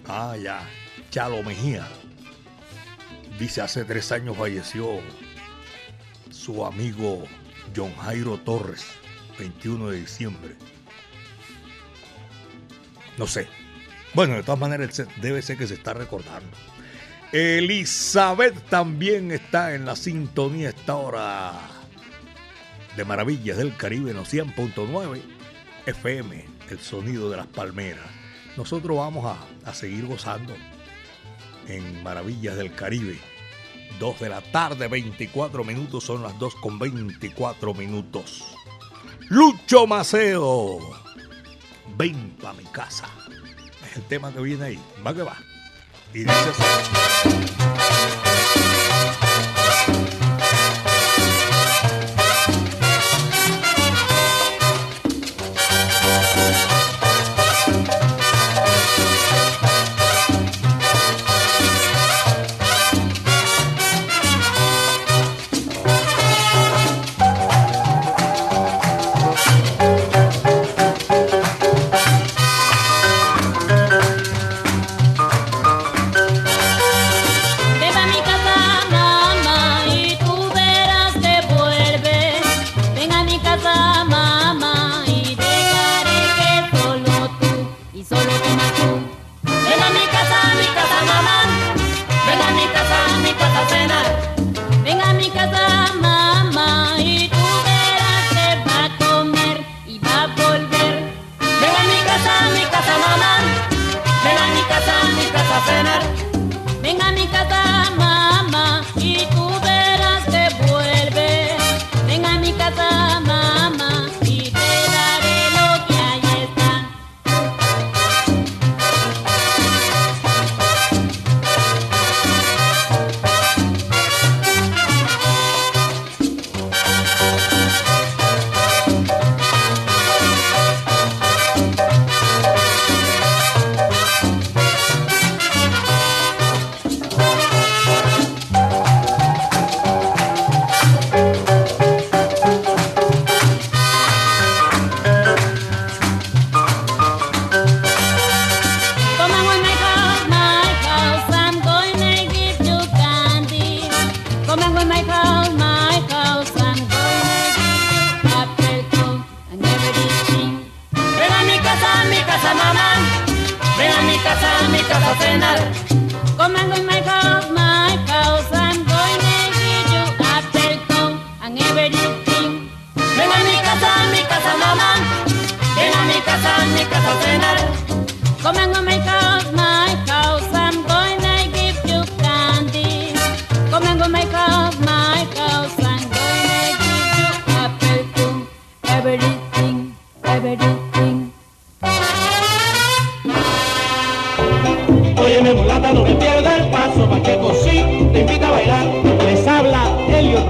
Ah, 0.06 0.36
ya. 0.40 0.68
Chalo 1.10 1.42
Mejía. 1.42 1.86
Dice, 3.38 3.60
hace 3.60 3.84
tres 3.84 4.12
años 4.12 4.36
falleció 4.36 5.00
su 6.30 6.64
amigo 6.64 7.24
John 7.74 7.94
Jairo 7.96 8.38
Torres, 8.38 8.84
21 9.38 9.90
de 9.90 10.00
diciembre. 10.00 10.54
No 13.18 13.26
sé. 13.26 13.48
Bueno, 14.14 14.34
de 14.34 14.42
todas 14.42 14.60
maneras 14.60 15.02
debe 15.20 15.42
ser 15.42 15.56
que 15.56 15.66
se 15.66 15.74
está 15.74 15.94
recordando. 15.94 16.56
Elizabeth 17.32 18.54
también 18.68 19.30
está 19.32 19.74
en 19.74 19.86
la 19.86 19.96
sintonía 19.96 20.68
esta 20.68 20.96
hora 20.96 21.52
de 22.96 23.04
Maravillas 23.04 23.56
del 23.56 23.74
Caribe 23.76 24.10
en 24.10 24.18
los 24.18 24.32
100.9 24.32 25.41
FM, 25.86 26.44
el 26.70 26.78
sonido 26.78 27.30
de 27.30 27.36
las 27.36 27.46
palmeras. 27.46 28.06
Nosotros 28.56 28.96
vamos 28.96 29.24
a, 29.24 29.36
a 29.68 29.74
seguir 29.74 30.06
gozando 30.06 30.54
en 31.68 32.02
Maravillas 32.02 32.56
del 32.56 32.74
Caribe. 32.74 33.18
2 33.98 34.20
de 34.20 34.28
la 34.28 34.40
tarde, 34.40 34.88
24 34.88 35.64
minutos, 35.64 36.04
son 36.04 36.22
las 36.22 36.38
2 36.38 36.54
con 36.56 36.78
24 36.78 37.74
minutos. 37.74 38.44
Lucho 39.28 39.86
Maceo, 39.86 40.78
ven 41.96 42.36
pa' 42.40 42.52
mi 42.52 42.64
casa. 42.64 43.08
Es 43.88 43.96
el 43.96 44.02
tema 44.04 44.32
que 44.32 44.40
viene 44.40 44.64
ahí, 44.64 44.78
va 45.06 45.14
que 45.14 45.22
va. 45.22 45.36
Y 46.12 46.18
dice 46.18 46.32
así. 46.32 46.62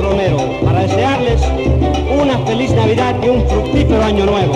Romero 0.01 0.61
para 0.65 0.81
desearles 0.81 1.41
una 2.11 2.39
feliz 2.47 2.71
Navidad 2.73 3.17
y 3.23 3.29
un 3.29 3.49
fructífero 3.49 4.03
año 4.03 4.27
nuevo. 4.27 4.55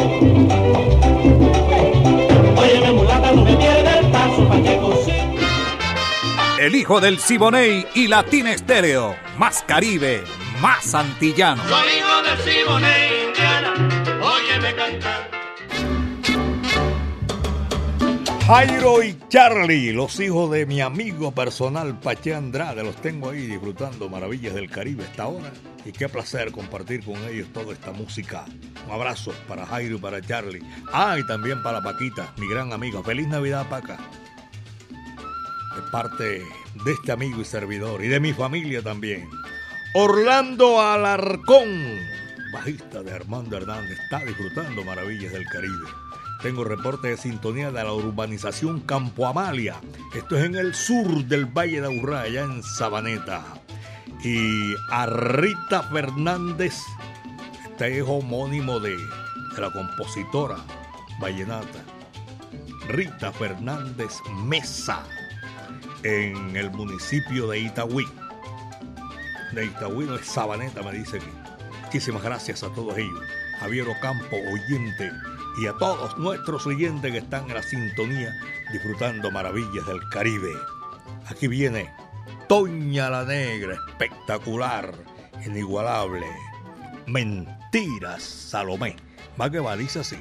Óyeme 2.57 2.92
mulata, 2.92 3.33
no 3.33 3.44
me 3.44 3.57
pierda 3.57 3.99
el 3.99 4.11
paso, 4.11 4.49
Pacheco 4.49 5.03
sí. 5.05 5.12
El 6.59 6.75
hijo 6.75 7.01
del 7.01 7.18
Siboney 7.18 7.87
y 7.94 8.09
Latina 8.09 8.53
Estéreo. 8.53 9.14
Más 9.37 9.62
Caribe, 9.66 10.25
más 10.61 10.94
antillano. 10.94 11.62
Soy 11.68 11.88
hijo 11.99 12.22
del 12.22 12.38
Siboney, 12.38 13.15
Jairo 18.46 19.02
y 19.02 19.18
Charlie, 19.28 19.92
los 19.92 20.20
hijos 20.20 20.52
de 20.52 20.66
mi 20.66 20.80
amigo 20.80 21.32
personal 21.32 21.98
Pache 21.98 22.32
Andrade, 22.32 22.85
los 22.85 22.94
tengo 22.94 23.30
ahí 23.30 23.44
disfrutando 23.44 24.09
maravillas 24.09 24.54
del 24.54 24.70
Caribe 24.70 25.02
esta 25.02 25.26
hora. 25.26 25.52
Y 25.85 25.90
qué 25.90 26.09
placer 26.09 26.52
compartir 26.52 27.04
con 27.04 27.16
ellos 27.24 27.48
toda 27.52 27.72
esta 27.72 27.90
música. 27.90 28.44
Un 28.87 28.92
abrazo 28.92 29.32
para 29.48 29.66
Jairo 29.66 29.96
y 29.96 29.98
para 29.98 30.22
Charlie. 30.22 30.62
Ah, 30.92 31.16
y 31.18 31.26
también 31.26 31.61
para 31.64 31.82
Paquita, 31.82 32.32
mi 32.37 32.48
gran 32.48 32.72
amigo. 32.72 33.02
Feliz 33.02 33.26
Navidad, 33.26 33.68
Paca. 33.68 33.98
De 35.74 35.90
parte 35.90 36.24
de 36.85 36.92
este 36.92 37.11
amigo 37.11 37.40
y 37.40 37.44
servidor 37.44 38.04
y 38.04 38.06
de 38.06 38.20
mi 38.20 38.32
familia 38.32 38.80
también. 38.80 39.28
Orlando 39.92 40.80
Alarcón, 40.80 41.98
bajista 42.52 43.02
de 43.02 43.12
Armando 43.12 43.56
Hernández, 43.56 43.98
está 43.98 44.24
disfrutando 44.24 44.85
maravillas 44.85 45.32
del 45.32 45.46
Caribe. 45.46 46.06
Tengo 46.42 46.64
reporte 46.64 47.09
de 47.09 47.16
sintonía 47.16 47.70
de 47.70 47.83
la 47.83 47.92
urbanización 47.92 48.81
Campo 48.81 49.27
Amalia. 49.27 49.81
Esto 50.14 50.37
es 50.37 50.44
en 50.44 50.55
el 50.55 50.75
sur 50.75 51.25
del 51.25 51.46
Valle 51.46 51.81
de 51.81 51.87
Aburrá, 51.87 52.22
allá 52.22 52.42
en 52.42 52.62
Sabaneta. 52.62 53.42
Y 54.22 54.75
a 54.90 55.07
Rita 55.07 55.83
Fernández, 55.85 56.75
este 57.64 57.99
es 57.99 58.05
homónimo 58.07 58.81
de, 58.81 58.96
de 58.96 59.61
la 59.61 59.70
compositora 59.72 60.57
vallenata. 61.20 61.83
Rita 62.88 63.33
Fernández 63.33 64.12
Mesa, 64.44 65.05
en 66.03 66.55
el 66.55 66.70
municipio 66.70 67.49
de 67.49 67.61
Itagüí. 67.61 68.07
De 69.53 69.64
Itagüí 69.64 70.07
no 70.07 70.16
es 70.16 70.27
Sabaneta, 70.27 70.83
me 70.83 70.92
dice. 70.92 71.18
Muchísimas 71.83 72.22
gracias 72.22 72.62
a 72.62 72.68
todos 72.72 72.96
ellos. 72.99 73.20
Javier 73.59 73.88
Ocampo, 73.88 74.37
oyente 74.37 75.11
y 75.57 75.66
a 75.66 75.73
todos 75.75 76.16
nuestros 76.19 76.66
oyentes 76.66 77.11
que 77.11 77.19
están 77.19 77.49
en 77.49 77.55
la 77.55 77.62
sintonía 77.62 78.35
disfrutando 78.73 79.31
maravillas 79.31 79.87
del 79.87 80.01
Caribe. 80.11 80.53
Aquí 81.29 81.49
viene 81.49 81.90
Toña 82.49 83.11
la 83.11 83.25
Negra, 83.25 83.77
espectacular, 83.88 84.92
inigualable. 85.45 86.27
Mentiras, 87.07 88.23
Salomé. 88.23 88.97
Va 89.40 89.51
que 89.51 89.61
va, 89.61 89.77
dice 89.77 90.01
así. 90.01 90.16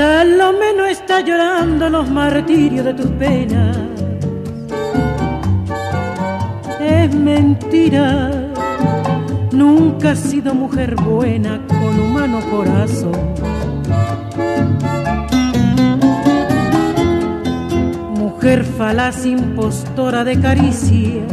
Salomé 0.00 0.72
no 0.74 0.86
está 0.86 1.20
llorando 1.20 1.90
los 1.90 2.08
martirios 2.08 2.86
de 2.86 2.94
tus 2.94 3.10
penas. 3.22 3.76
Es 6.80 7.14
mentira, 7.14 8.30
nunca 9.52 10.12
has 10.12 10.20
sido 10.20 10.54
mujer 10.54 10.94
buena 10.94 11.60
con 11.68 12.00
humano 12.00 12.40
corazón. 12.50 13.12
Mujer 18.16 18.64
falaz 18.64 19.26
impostora 19.26 20.24
de 20.24 20.40
caricia, 20.40 21.26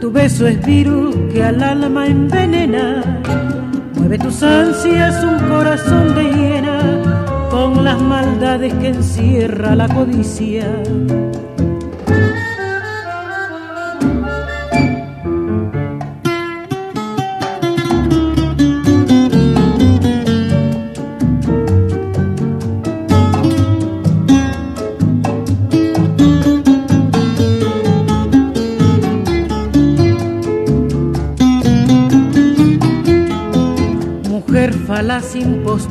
tu 0.00 0.12
beso 0.12 0.46
es 0.46 0.64
virus 0.64 1.16
que 1.32 1.42
al 1.42 1.60
alma 1.60 2.06
envenena. 2.06 3.02
Mueve 3.96 4.16
tus 4.16 4.44
ansias 4.44 5.24
un 5.24 5.40
corazón 5.48 6.14
de 6.14 6.22
hiena 6.22 6.69
con 7.60 7.84
las 7.84 8.00
maldades 8.00 8.72
que 8.74 8.88
encierra 8.88 9.74
la 9.74 9.86
codicia. 9.86 10.66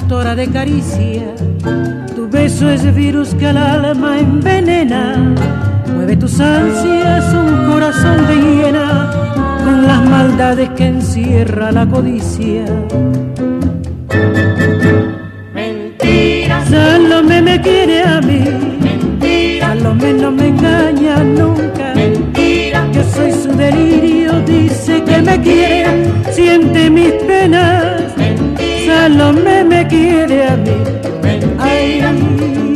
De 0.09 0.47
caricia, 0.47 1.35
tu 2.15 2.27
beso 2.27 2.67
es 2.67 2.95
virus 2.95 3.35
que 3.35 3.45
al 3.45 3.57
alma 3.57 4.17
envenena. 4.17 5.35
Mueve 5.93 6.17
tus 6.17 6.39
ansias 6.39 7.31
un 7.31 7.71
corazón 7.71 8.25
de 8.25 8.35
hiena 8.35 9.11
con 9.63 9.85
las 9.85 10.03
maldades 10.09 10.69
que 10.71 10.87
encierra 10.87 11.71
la 11.71 11.85
codicia. 11.85 12.65
Mentira, 15.53 16.65
Salomé 16.65 17.41
me 17.43 17.61
quiere 17.61 18.01
a 18.01 18.19
mí, 18.19 18.43
mentira, 18.81 19.67
Salomé 19.67 20.13
no 20.13 20.31
me 20.31 20.47
engaña 20.47 21.23
nunca. 21.23 21.93
mentira, 21.93 22.87
Yo 22.91 23.03
soy 23.03 23.31
su 23.31 23.55
delirio, 23.55 24.41
dice 24.41 25.03
que 25.03 25.21
me 25.21 25.39
quiere, 25.39 26.11
siente 26.31 26.89
mis 26.89 27.28
quiere 30.69 32.05
a 32.05 32.68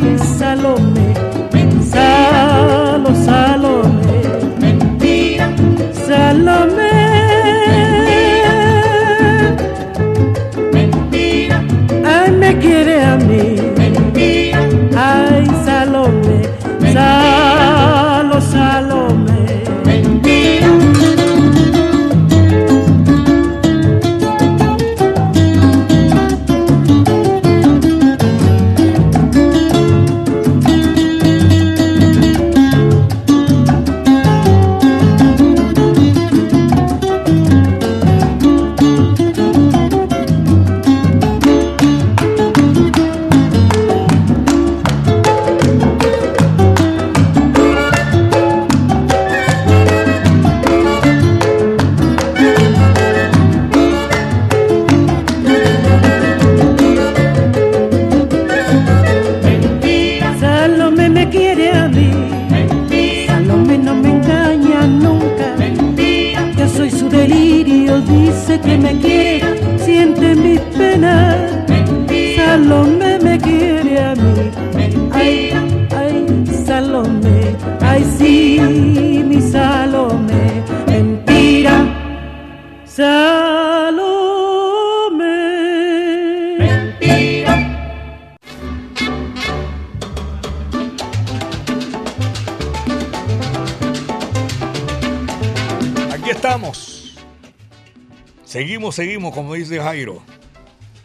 dice 99.64 99.82
Jairo. 99.82 100.22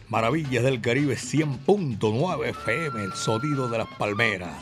Maravillas 0.09 0.65
del 0.65 0.81
Caribe 0.81 1.15
100.9 1.15 2.49
FM, 2.49 3.03
el 3.05 3.13
sonido 3.13 3.69
de 3.69 3.77
las 3.77 3.87
palmeras. 3.97 4.61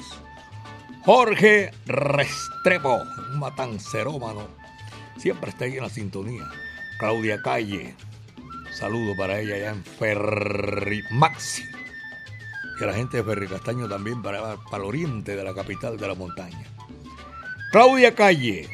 Jorge 1.03 1.71
Restrepo, 1.87 2.99
un 3.31 3.39
matancerómano. 3.39 4.49
Siempre 5.17 5.49
está 5.49 5.65
ahí 5.65 5.77
en 5.77 5.83
la 5.83 5.89
sintonía. 5.89 6.43
Claudia 6.99 7.41
Calle. 7.41 7.95
Saludo 8.71 9.15
para 9.17 9.39
ella 9.39 9.55
allá 9.55 9.69
en 9.71 9.83
Ferri 9.83 11.01
Maxi. 11.09 11.63
y 12.79 12.83
a 12.83 12.87
la 12.87 12.93
gente 12.93 13.17
de 13.17 13.23
Ferricastaño 13.23 13.89
también 13.89 14.21
para, 14.21 14.57
para 14.69 14.83
el 14.83 14.89
oriente 14.89 15.35
de 15.35 15.43
la 15.43 15.55
capital 15.55 15.97
de 15.97 16.07
la 16.07 16.13
montaña. 16.13 16.67
Claudia 17.71 18.13
Calle, 18.13 18.69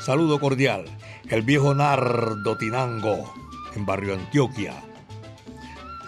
saludo 0.00 0.40
cordial. 0.40 0.86
El 1.28 1.42
viejo 1.42 1.74
Nardo 1.74 2.56
Tinango, 2.56 3.34
en 3.78 3.86
Barrio 3.86 4.14
Antioquia. 4.14 4.74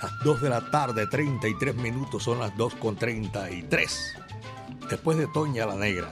Las 0.03 0.19
2 0.25 0.43
de 0.43 0.51
la 0.51 0.71
tarde, 0.71 1.07
33 1.07 1.77
minutos, 1.77 2.25
son 2.25 2.41
las 2.41 2.57
2 2.57 2.75
con 2.75 2.97
33. 2.97 4.17
Después 4.89 5.17
de 5.17 5.29
Toña 5.29 5.67
la 5.67 5.77
Negra. 5.77 6.11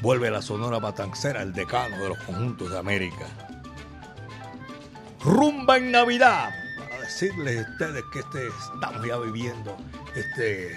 Vuelve 0.00 0.30
la 0.30 0.40
Sonora 0.40 0.78
Matancera, 0.78 1.42
el 1.42 1.52
decano 1.52 1.98
de 1.98 2.10
los 2.10 2.18
conjuntos 2.18 2.70
de 2.70 2.78
América. 2.78 3.26
Rumba 5.20 5.78
en 5.78 5.90
Navidad. 5.90 6.50
Para 6.78 7.00
decirles 7.00 7.66
a 7.66 7.70
ustedes 7.72 8.04
que 8.12 8.20
este, 8.20 8.46
estamos 8.46 9.04
ya 9.04 9.16
viviendo 9.18 9.76
este 10.14 10.70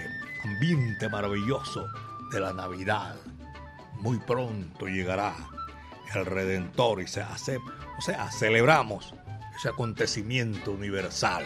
ambiente 0.43 1.07
maravilloso 1.09 1.85
de 2.31 2.39
la 2.39 2.53
Navidad. 2.53 3.15
Muy 3.99 4.17
pronto 4.17 4.87
llegará 4.87 5.35
el 6.15 6.25
Redentor 6.25 7.01
y 7.01 7.07
se 7.07 7.21
hace, 7.21 7.59
o 8.01 8.03
sea, 8.03 8.31
celebramos 8.31 9.13
ese 9.55 9.69
acontecimiento 9.69 10.71
universal. 10.71 11.43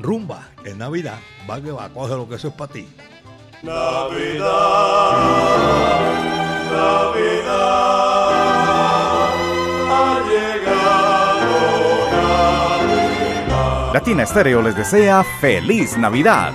Rumba 0.00 0.48
en 0.64 0.78
Navidad, 0.78 1.18
va 1.48 1.60
que 1.60 1.70
va, 1.70 1.90
coge 1.90 2.14
lo 2.14 2.26
que 2.26 2.36
eso 2.36 2.48
es 2.48 2.54
para 2.54 2.72
ti. 2.72 2.88
Navidad, 3.62 4.46
Navidad, 6.72 7.74
ha 9.90 10.22
llegado 10.30 11.52
Navidad. 13.50 13.92
Latina 13.92 14.22
Estéreo 14.22 14.62
les 14.62 14.74
desea 14.74 15.22
feliz 15.42 15.98
Navidad. 15.98 16.54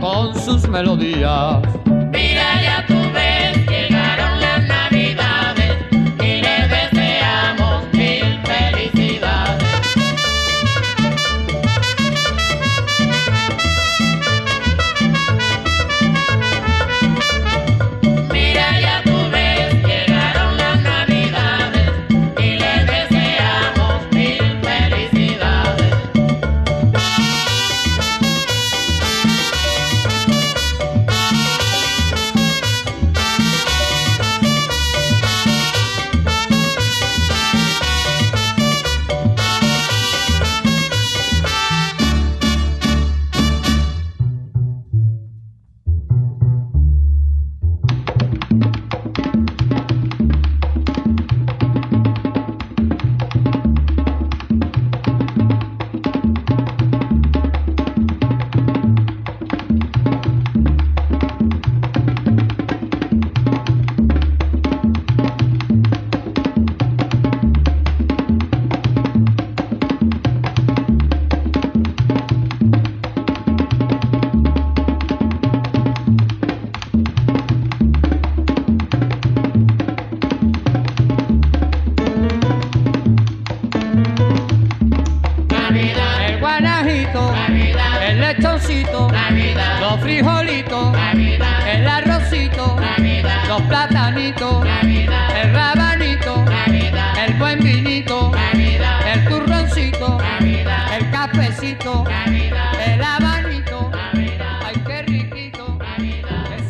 Con 0.00 0.34
sus 0.34 0.68
melodías. 0.68 1.91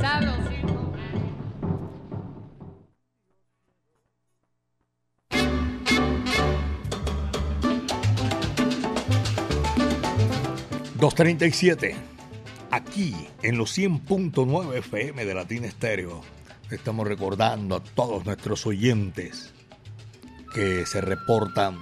Navidad. 0.02 0.48
qué 0.48 0.60
sabrosito. 0.60 0.92
Navidad. 0.92 1.32
237. 10.98 11.96
Aquí 12.70 13.14
en 13.42 13.58
los 13.58 13.76
100.9 13.76 14.76
FM 14.78 15.24
de 15.24 15.34
Latina 15.34 15.66
Estéreo. 15.66 16.22
Estamos 16.70 17.06
recordando 17.06 17.76
a 17.76 17.82
todos 17.82 18.24
nuestros 18.24 18.66
oyentes 18.66 19.52
que 20.54 20.86
se 20.86 21.00
reportan 21.00 21.76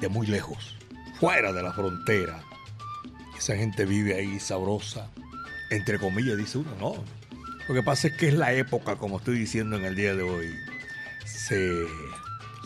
de 0.00 0.08
muy 0.08 0.26
lejos, 0.26 0.76
fuera 1.18 1.52
de 1.52 1.62
la 1.62 1.72
frontera. 1.72 2.40
Esa 3.36 3.56
gente 3.56 3.84
vive 3.84 4.14
ahí 4.14 4.38
sabrosa, 4.38 5.10
entre 5.70 5.98
comillas, 5.98 6.36
dice 6.36 6.58
uno, 6.58 6.70
no. 6.78 7.04
Lo 7.68 7.74
que 7.74 7.82
pasa 7.82 8.08
es 8.08 8.16
que 8.16 8.28
es 8.28 8.34
la 8.34 8.52
época, 8.52 8.96
como 8.96 9.18
estoy 9.18 9.38
diciendo 9.38 9.76
en 9.76 9.84
el 9.84 9.94
día 9.94 10.14
de 10.14 10.22
hoy, 10.22 10.52
se, 11.24 11.86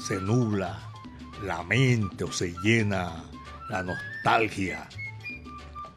se 0.07 0.21
nubla 0.21 0.79
la 1.43 1.63
mente 1.63 2.25
o 2.25 2.33
se 2.33 2.55
llena 2.63 3.25
la 3.69 3.83
nostalgia, 3.83 4.89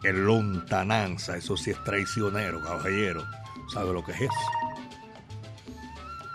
el 0.04 0.26
lontananza, 0.26 1.38
eso 1.38 1.56
sí 1.56 1.72
es 1.72 1.84
traicionero, 1.84 2.62
caballero, 2.62 3.26
¿sabe 3.74 3.94
lo 3.94 4.04
que 4.04 4.12
es 4.12 4.22
eso? 4.22 4.32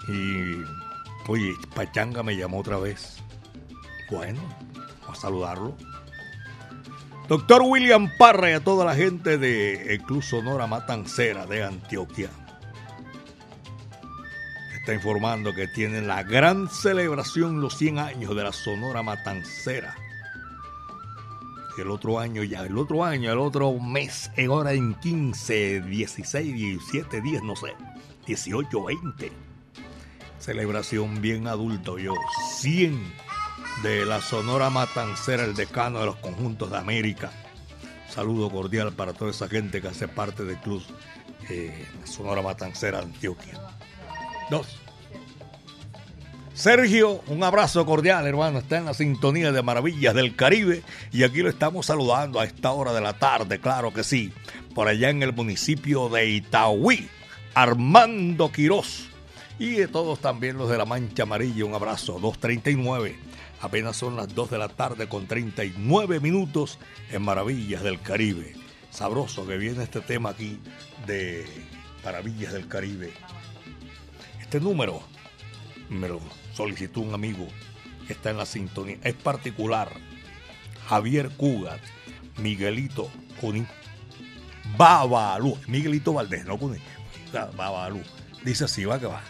Y, 0.09 0.65
oye, 1.29 1.55
Pachanga 1.75 2.23
me 2.23 2.37
llamó 2.37 2.59
otra 2.59 2.77
vez 2.77 3.19
Bueno, 4.11 4.41
a 5.09 5.15
saludarlo. 5.15 5.77
Doctor 7.29 7.63
William 7.63 8.11
Parra 8.19 8.51
y 8.51 8.53
a 8.55 8.61
toda 8.61 8.85
la 8.85 8.95
gente 8.95 9.39
de 9.39 9.95
el 9.95 10.03
Club 10.03 10.23
Sonora 10.23 10.67
Matancera 10.67 11.47
de 11.47 11.63
Antioquia. 11.63 12.31
Está 14.75 14.95
informando 14.95 15.55
que 15.55 15.69
tienen 15.69 16.09
la 16.09 16.25
gran 16.25 16.69
celebración, 16.69 17.61
los 17.61 17.79
100 17.79 17.99
años 18.01 18.35
de 18.35 18.43
la 18.43 18.53
Sonora 18.53 19.03
Matancera. 19.03 19.95
El 21.79 21.91
otro 21.91 22.19
año 22.19 22.43
ya, 22.43 22.67
el 22.67 22.77
otro 22.77 23.05
año, 23.05 23.33
el 23.33 23.39
otro 23.39 23.73
mes, 23.79 24.31
ahora 24.37 24.73
en 24.73 24.95
15, 24.95 25.83
16, 25.83 26.55
17 26.55 27.21
días, 27.23 27.43
no 27.43 27.55
sé, 27.55 27.69
18, 28.27 28.85
20. 28.85 29.33
Celebración 30.39 31.23
bien 31.23 31.47
adulto 31.47 31.99
yo, 31.99 32.15
100 32.57 33.01
de 33.83 34.05
la 34.05 34.21
Sonora 34.21 34.71
Matancera, 34.71 35.45
el 35.45 35.55
decano 35.55 36.01
de 36.01 36.07
los 36.07 36.17
conjuntos 36.17 36.71
de 36.71 36.79
América. 36.79 37.31
Saludo 38.09 38.51
cordial 38.51 38.93
para 38.93 39.13
toda 39.13 39.31
esa 39.31 39.49
gente 39.49 39.81
que 39.81 39.89
hace 39.89 40.07
parte 40.07 40.45
del 40.45 40.59
club 40.59 40.83
eh, 41.49 41.87
Sonora 42.05 42.43
Matancera 42.43 42.99
Antioquia. 42.99 43.61
Dos. 44.51 44.79
Sergio, 46.55 47.23
un 47.29 47.43
abrazo 47.43 47.85
cordial, 47.87 48.27
hermano. 48.27 48.59
Está 48.59 48.77
en 48.77 48.85
la 48.85 48.95
sintonía 48.95 49.51
de 49.51 49.63
Maravillas 49.63 50.15
del 50.15 50.37
Caribe 50.37 50.83
y 51.11 51.23
aquí 51.23 51.43
lo 51.43 51.49
estamos 51.49 51.87
saludando 51.87 52.39
a 52.39 52.45
esta 52.45 52.73
hora 52.73 52.93
de 52.93 53.01
la 53.01 53.15
tarde, 53.15 53.59
claro 53.59 53.93
que 53.93 54.05
sí. 54.05 54.33
Por 54.75 54.89
allá 54.89 55.11
en 55.11 55.23
el 55.23 55.33
municipio 55.33 56.09
de 56.09 56.29
Itaúí, 56.29 57.09
Armando 57.55 58.53
Quirós. 58.53 59.09
Y 59.59 59.73
de 59.73 59.89
todos 59.89 60.19
también 60.19 60.59
los 60.59 60.69
de 60.69 60.79
la 60.79 60.85
Mancha 60.85 61.23
Amarilla, 61.23 61.65
un 61.65 61.75
abrazo. 61.75 62.19
239. 62.21 63.32
Apenas 63.63 63.97
son 63.97 64.17
las 64.17 64.35
2 64.35 64.51
de 64.51 64.59
la 64.59 64.69
tarde 64.69 65.09
con 65.09 65.29
39 65.29 66.19
minutos 66.19 66.81
en 67.13 67.23
Maravillas 67.23 67.85
del 67.85 68.01
Caribe. 68.01 68.55
Sabroso 68.91 69.47
que 69.47 69.57
viene 69.57 69.85
este 69.85 70.01
tema 70.01 70.31
aquí 70.31 70.59
de 71.07 71.47
Maravillas 72.05 72.53
del 72.53 72.67
Caribe. 72.67 73.13
Este 74.41 74.61
número 74.61 75.01
me 75.89 76.09
lo 76.09 76.21
solicitó 76.53 77.01
un 77.03 77.15
amigo 77.15 77.47
que 78.09 78.15
está 78.15 78.31
en 78.31 78.39
la 78.39 78.47
sintonía. 78.47 78.99
Es 79.05 79.15
particular. 79.15 79.93
Javier 80.89 81.31
Cugat, 81.31 81.81
Miguelito 82.39 83.09
Cuní, 83.41 83.65
Babalú, 84.77 85.57
Miguelito 85.69 86.13
Valdés, 86.13 86.45
no 86.45 86.59
Cuní, 86.59 86.79
Babalú. 87.57 88.03
Dice 88.45 88.65
así, 88.65 88.85
va 88.85 88.99
que 88.99 89.07
va. 89.07 89.23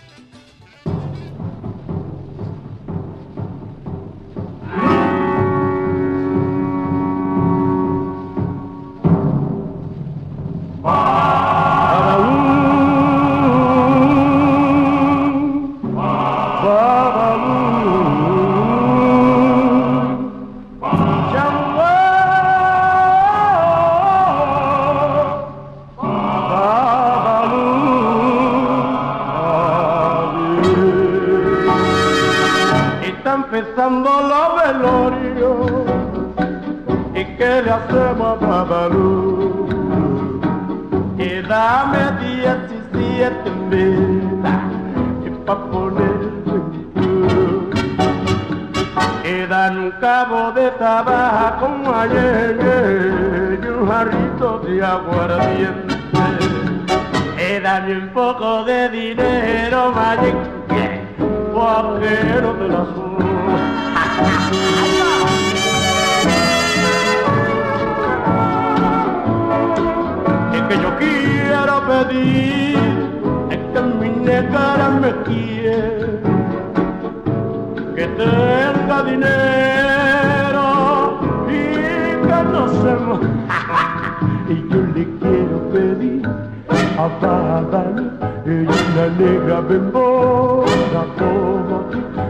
Bembona 89.63 91.03
como. 91.19 91.85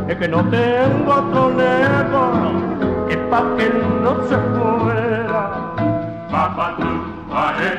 Es 0.09 0.17
que 0.17 0.29
no 0.29 0.45
tengo 0.51 1.13
otro 1.13 1.51
negro, 1.51 2.33
es 3.09 3.17
pa' 3.31 3.45
que 3.57 3.71
no 4.03 4.13
se 4.29 4.37
muera. 4.37 5.51
Babalú, 6.31 6.91
ae, 7.33 7.77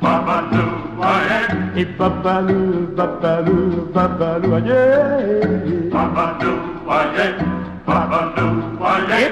babalú, 0.00 0.64
ae. 1.02 1.80
Y 1.80 1.84
babalú, 1.84 2.88
babalú, 2.96 3.90
babalú, 3.92 4.54
aye. 4.56 5.90
Babalú, 5.92 6.52
aye. 6.90 7.36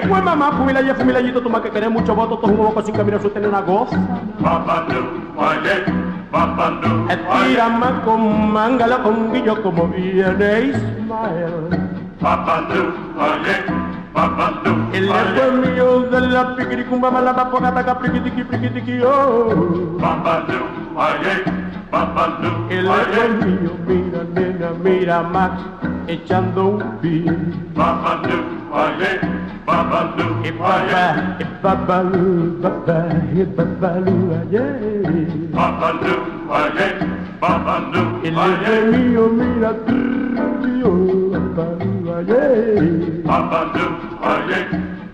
Y 0.02 0.06
pues 0.06 0.22
mamá, 0.22 0.52
fumila 0.52 0.80
y 0.80 0.94
fumila 0.94 1.20
y 1.20 1.32
más 1.32 1.60
que 1.62 1.70
querés 1.70 1.90
mucho 1.90 2.14
voto, 2.14 2.38
tú 2.38 2.46
un 2.46 2.56
boco 2.56 2.82
sin 2.82 2.94
caminar, 2.94 3.20
su 3.20 3.30
tener 3.30 3.48
una 3.48 3.60
goza. 3.60 3.98
Babalú, 4.40 5.02
aye. 5.38 6.03
Estira 6.34 7.68
más 7.68 7.92
con 8.04 8.52
mangala 8.52 8.98
con 9.04 9.32
guillo 9.32 9.62
como 9.62 9.86
viene 9.86 10.72
Ismael. 10.74 11.70
Babalú, 12.20 12.92
aye. 13.20 13.56
Babalú, 14.12 14.72
El 14.92 15.06
lejos 15.06 15.52
mío 15.62 16.00
de 16.10 16.20
la 16.22 16.56
piquiricumba 16.56 17.10
malaba 17.12 17.50
pogata 17.50 17.98
priquitiqui 18.00 18.42
priquitiqui 18.44 19.00
oh. 19.02 19.96
Babalú, 20.00 20.58
aye. 20.98 21.44
Babalú, 21.92 22.50
El 22.68 22.84
lejos 22.84 23.30
mío, 23.46 23.72
mira 23.86 24.24
nena, 24.34 24.70
mira 24.82 25.22
Max 25.22 25.62
echando 26.08 26.68
un 26.68 26.82
pin. 27.00 27.54
Babalú, 27.74 28.38
aye. 28.72 29.20
Babalú, 29.66 30.44
y 30.44 30.52
papá, 30.52 31.36
y 31.40 31.44
babalú, 31.62 32.60
papá, 32.60 33.08
y 33.32 33.42
babalú, 33.56 34.16
aye. 34.40 34.66
Babalú, 35.52 36.14
aye. 36.52 36.88
Babalú, 37.40 38.02
El 38.22 38.34
lejos 38.34 38.84
mío, 38.92 39.28
mira 39.32 39.72
turbio, 39.86 40.90
babalú, 41.32 41.90
aye. 42.18 42.44
Babalú, 43.24 43.86
aye. 44.22 44.60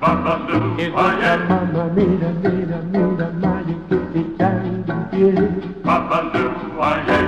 Babalú, 0.01 0.59
aye. 0.79 1.33
Mamá, 1.49 1.85
mira, 1.95 2.31
mira, 2.43 2.79
mira, 2.91 3.29
Maya, 3.41 3.77
que 3.89 3.97
te 3.97 4.21
echando 4.21 4.93
un 4.95 5.01
pie. 5.11 5.33
Babalú, 5.85 6.45
aye. 6.81 7.21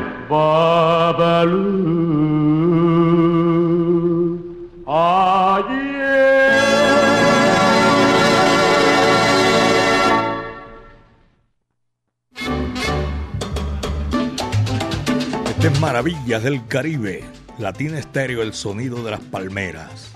Este 15.48 15.66
es 15.68 15.80
Maravillas 15.80 16.42
del 16.42 16.66
Caribe. 16.66 17.24
Latina 17.58 17.98
Estéreo, 17.98 18.42
el 18.42 18.54
sonido 18.54 19.02
de 19.02 19.10
las 19.10 19.20
palmeras. 19.20 20.12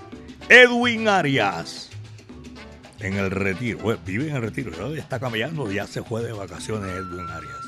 Edwin 0.49 1.07
Arias. 1.07 1.89
En 2.99 3.13
el 3.15 3.31
retiro. 3.31 3.97
Vive 4.05 4.29
en 4.29 4.35
el 4.37 4.41
retiro. 4.41 4.93
Ya 4.93 5.01
está 5.01 5.19
cambiando. 5.19 5.71
Ya 5.71 5.85
se 5.85 6.01
fue 6.01 6.23
de 6.23 6.33
vacaciones 6.33 6.89
Edwin 6.91 7.27
Arias. 7.29 7.61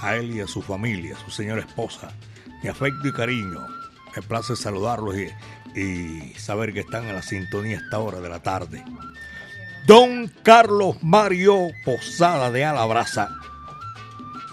A 0.00 0.16
él 0.16 0.34
y 0.34 0.40
a 0.40 0.46
su 0.46 0.62
familia, 0.62 1.16
su 1.24 1.30
señora 1.30 1.60
esposa. 1.60 2.10
Mi 2.62 2.68
afecto 2.68 3.08
y 3.08 3.12
cariño. 3.12 3.66
Me 4.14 4.22
place 4.22 4.56
saludarlos 4.56 5.16
y, 5.16 5.28
y 5.76 6.32
saber 6.38 6.72
que 6.72 6.80
están 6.80 7.06
en 7.06 7.14
la 7.14 7.22
sintonía 7.22 7.76
a 7.76 7.80
esta 7.82 7.98
hora 7.98 8.20
de 8.20 8.28
la 8.28 8.42
tarde. 8.42 8.82
Don 9.86 10.28
Carlos 10.42 10.96
Mario 11.02 11.68
Posada 11.84 12.50
de 12.50 12.64
Alabraza. 12.64 13.28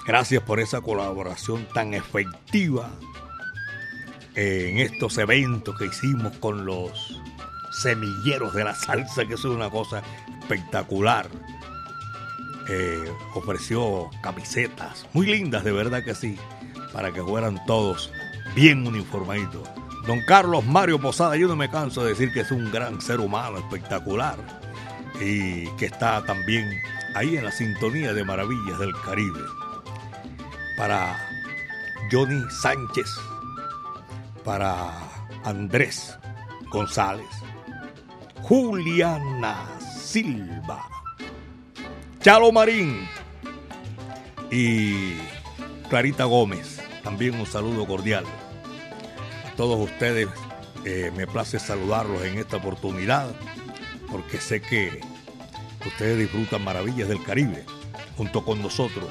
Gracias 0.05 0.43
por 0.43 0.59
esa 0.59 0.81
colaboración 0.81 1.65
tan 1.73 1.93
efectiva 1.93 2.91
en 4.35 4.79
estos 4.79 5.17
eventos 5.17 5.77
que 5.77 5.85
hicimos 5.85 6.37
con 6.37 6.65
los 6.65 7.19
semilleros 7.81 8.53
de 8.53 8.65
la 8.65 8.75
salsa, 8.75 9.25
que 9.25 9.35
es 9.35 9.45
una 9.45 9.69
cosa 9.69 10.03
espectacular. 10.41 11.27
Eh, 12.69 13.11
ofreció 13.35 14.09
camisetas 14.21 15.05
muy 15.13 15.25
lindas, 15.25 15.63
de 15.63 15.71
verdad 15.71 16.03
que 16.03 16.15
sí, 16.15 16.37
para 16.91 17.11
que 17.11 17.21
fueran 17.21 17.65
todos 17.65 18.11
bien 18.55 18.85
uniformaditos. 18.85 19.69
Don 20.05 20.19
Carlos 20.21 20.65
Mario 20.65 20.99
Posada, 20.99 21.37
yo 21.37 21.47
no 21.47 21.55
me 21.55 21.69
canso 21.69 22.03
de 22.03 22.09
decir 22.09 22.33
que 22.33 22.41
es 22.41 22.51
un 22.51 22.71
gran 22.71 22.99
ser 22.99 23.21
humano 23.21 23.57
espectacular 23.57 24.35
y 25.21 25.67
que 25.77 25.85
está 25.85 26.23
también 26.25 26.69
ahí 27.15 27.37
en 27.37 27.45
la 27.45 27.51
sintonía 27.51 28.13
de 28.13 28.25
Maravillas 28.25 28.79
del 28.79 28.93
Caribe. 29.05 29.39
Para 30.77 31.17
Johnny 32.11 32.43
Sánchez, 32.61 33.09
para 34.43 34.91
Andrés 35.45 36.17
González, 36.69 37.29
Juliana 38.41 39.65
Silva, 39.79 40.85
Chalo 42.19 42.51
Marín 42.51 43.07
y 44.51 45.13
Clarita 45.89 46.25
Gómez. 46.25 46.81
También 47.03 47.39
un 47.39 47.45
saludo 47.45 47.85
cordial. 47.85 48.25
Todos 49.55 49.79
ustedes 49.79 50.27
eh, 50.85 51.11
me 51.15 51.27
place 51.27 51.59
saludarlos 51.59 52.23
en 52.23 52.39
esta 52.39 52.57
oportunidad 52.57 53.33
porque 54.11 54.39
sé 54.39 54.61
que 54.61 55.01
ustedes 55.85 56.17
disfrutan 56.17 56.63
maravillas 56.63 57.07
del 57.07 57.23
Caribe 57.23 57.63
junto 58.17 58.43
con 58.43 58.61
nosotros 58.61 59.05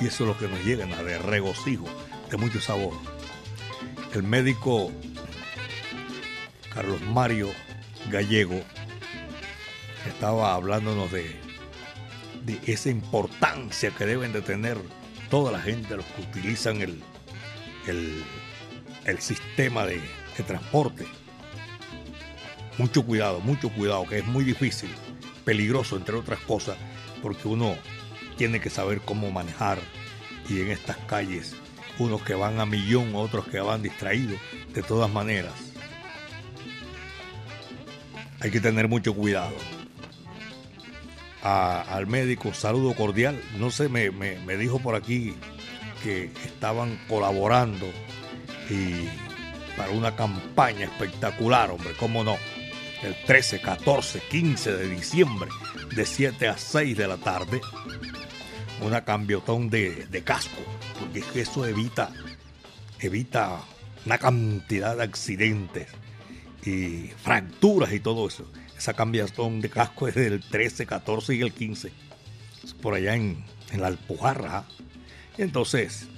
y 0.00 0.06
eso 0.06 0.24
es 0.24 0.28
lo 0.28 0.38
que 0.38 0.48
nos 0.48 0.64
llena 0.64 1.02
de 1.02 1.18
regocijo, 1.18 1.86
de 2.30 2.36
mucho 2.36 2.60
sabor. 2.60 2.92
El 4.14 4.22
médico 4.22 4.92
Carlos 6.72 7.00
Mario 7.02 7.48
Gallego 8.10 8.60
estaba 10.06 10.54
hablándonos 10.54 11.10
de, 11.10 11.36
de 12.44 12.60
esa 12.72 12.90
importancia 12.90 13.90
que 13.90 14.06
deben 14.06 14.32
de 14.32 14.42
tener 14.42 14.78
toda 15.28 15.52
la 15.52 15.60
gente, 15.60 15.96
los 15.96 16.06
que 16.06 16.22
utilizan 16.22 16.80
el, 16.80 17.02
el, 17.86 18.24
el 19.08 19.20
sistema 19.20 19.84
de, 19.86 20.00
transporte. 20.46 21.04
Mucho 22.78 23.02
cuidado, 23.04 23.40
mucho 23.40 23.70
cuidado, 23.70 24.06
que 24.06 24.18
es 24.18 24.24
muy 24.26 24.44
difícil, 24.44 24.88
peligroso, 25.44 25.96
entre 25.96 26.14
otras 26.14 26.38
cosas, 26.40 26.76
porque 27.22 27.48
uno 27.48 27.74
tiene 28.36 28.60
que 28.60 28.70
saber 28.70 29.00
cómo 29.00 29.32
manejar 29.32 29.78
y 30.48 30.60
en 30.60 30.70
estas 30.70 30.96
calles, 30.98 31.56
unos 31.98 32.22
que 32.22 32.34
van 32.34 32.60
a 32.60 32.66
millón, 32.66 33.16
otros 33.16 33.48
que 33.48 33.58
van 33.58 33.82
distraídos, 33.82 34.38
de 34.72 34.82
todas 34.84 35.10
maneras. 35.10 35.54
Hay 38.40 38.52
que 38.52 38.60
tener 38.60 38.86
mucho 38.86 39.12
cuidado. 39.14 39.56
Al 41.42 42.06
médico, 42.06 42.52
saludo 42.54 42.94
cordial. 42.94 43.40
No 43.58 43.70
sé, 43.70 43.88
me, 43.88 44.10
me- 44.12 44.38
me 44.40 44.56
dijo 44.56 44.78
por 44.78 44.94
aquí 44.94 45.34
que 46.04 46.30
estaban 46.44 47.00
colaborando 47.08 47.86
y 48.68 49.08
para 49.76 49.90
una 49.90 50.16
campaña 50.16 50.84
espectacular, 50.84 51.70
hombre, 51.70 51.94
cómo 51.98 52.24
no. 52.24 52.36
El 53.02 53.14
13, 53.26 53.60
14, 53.60 54.20
15 54.28 54.72
de 54.72 54.88
diciembre, 54.88 55.48
de 55.94 56.04
7 56.04 56.48
a 56.48 56.58
6 56.58 56.96
de 56.96 57.06
la 57.06 57.16
tarde, 57.16 57.60
una 58.80 59.04
cambiotón 59.04 59.70
de, 59.70 60.06
de 60.06 60.24
casco, 60.24 60.60
porque 60.98 61.20
es 61.20 61.24
que 61.26 61.40
eso 61.42 61.64
evita, 61.64 62.10
evita 62.98 63.60
una 64.04 64.18
cantidad 64.18 64.96
de 64.96 65.04
accidentes 65.04 65.86
y 66.64 67.10
fracturas 67.22 67.92
y 67.92 68.00
todo 68.00 68.26
eso. 68.26 68.50
Esa 68.76 68.94
cambiotón 68.94 69.60
de 69.60 69.70
casco 69.70 70.08
es 70.08 70.16
del 70.16 70.40
13, 70.40 70.86
14 70.86 71.34
y 71.34 71.42
el 71.42 71.52
15, 71.52 71.92
es 72.64 72.74
por 72.74 72.94
allá 72.94 73.14
en, 73.14 73.44
en 73.70 73.80
la 73.80 73.88
Alpujarra. 73.88 74.58
¿ah? 74.58 74.64
Entonces, 75.36 76.08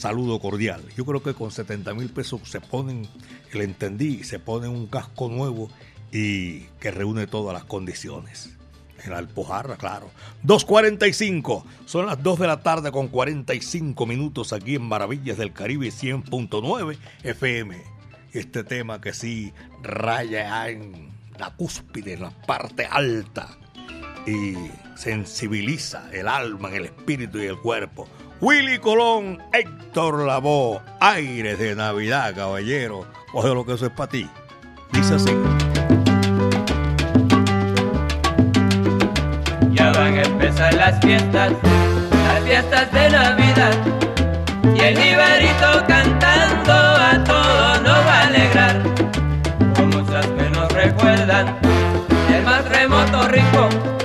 saludo 0.00 0.40
cordial. 0.40 0.82
Yo 0.96 1.04
creo 1.04 1.22
que 1.22 1.34
con 1.34 1.50
70 1.50 1.92
mil 1.92 2.08
pesos 2.08 2.40
se 2.44 2.60
ponen, 2.60 3.06
le 3.52 3.64
entendí, 3.64 4.24
se 4.24 4.38
pone 4.38 4.66
un 4.66 4.86
casco 4.86 5.28
nuevo 5.28 5.68
y 6.10 6.60
que 6.80 6.90
reúne 6.90 7.26
todas 7.26 7.52
las 7.52 7.64
condiciones. 7.64 8.56
En 9.04 9.10
la 9.10 9.18
Alpujarra, 9.18 9.76
claro. 9.76 10.10
2.45. 10.44 11.64
Son 11.84 12.06
las 12.06 12.22
2 12.22 12.38
de 12.38 12.46
la 12.46 12.62
tarde 12.62 12.90
con 12.90 13.08
45 13.08 14.06
minutos 14.06 14.54
aquí 14.54 14.74
en 14.74 14.82
Maravillas 14.82 15.36
del 15.36 15.52
Caribe 15.52 15.88
100.9 15.88 16.96
FM. 17.22 17.76
Este 18.32 18.64
tema 18.64 19.02
que 19.02 19.12
sí 19.12 19.52
raya 19.82 20.68
en 20.68 21.10
la 21.38 21.54
cúspide, 21.56 22.14
en 22.14 22.22
la 22.22 22.30
parte 22.30 22.86
alta 22.86 23.58
y 24.26 24.54
sensibiliza 24.96 26.10
el 26.12 26.28
alma, 26.28 26.70
el 26.74 26.86
espíritu 26.86 27.38
y 27.38 27.46
el 27.46 27.58
cuerpo. 27.58 28.08
Willy 28.40 28.78
Colón, 28.78 29.38
Héctor 29.52 30.24
Lavoe, 30.24 30.80
aires 30.98 31.58
de 31.58 31.74
Navidad, 31.74 32.34
caballero. 32.34 33.04
Coge 33.32 33.48
lo 33.48 33.66
que 33.66 33.74
eso 33.74 33.84
es 33.84 33.92
para 33.92 34.08
ti. 34.08 34.30
Dice 34.92 35.16
así. 35.16 35.36
Ya 39.72 39.92
van 39.92 40.14
a 40.14 40.22
empezar 40.22 40.72
las 40.72 40.98
fiestas, 41.00 41.52
las 42.28 42.44
fiestas 42.44 42.90
de 42.92 43.10
Navidad. 43.10 43.74
Y 44.74 44.80
el 44.80 44.98
Ibarito 44.98 45.86
cantando 45.86 46.72
a 46.72 47.22
todos 47.22 47.82
nos 47.82 48.06
va 48.06 48.20
a 48.20 48.26
alegrar. 48.26 48.82
Con 49.76 49.90
muchas 49.90 50.26
que 50.26 50.48
nos 50.48 50.72
recuerdan 50.72 51.58
el 52.34 52.42
más 52.42 52.66
remoto 52.70 53.28
rincón. 53.28 53.99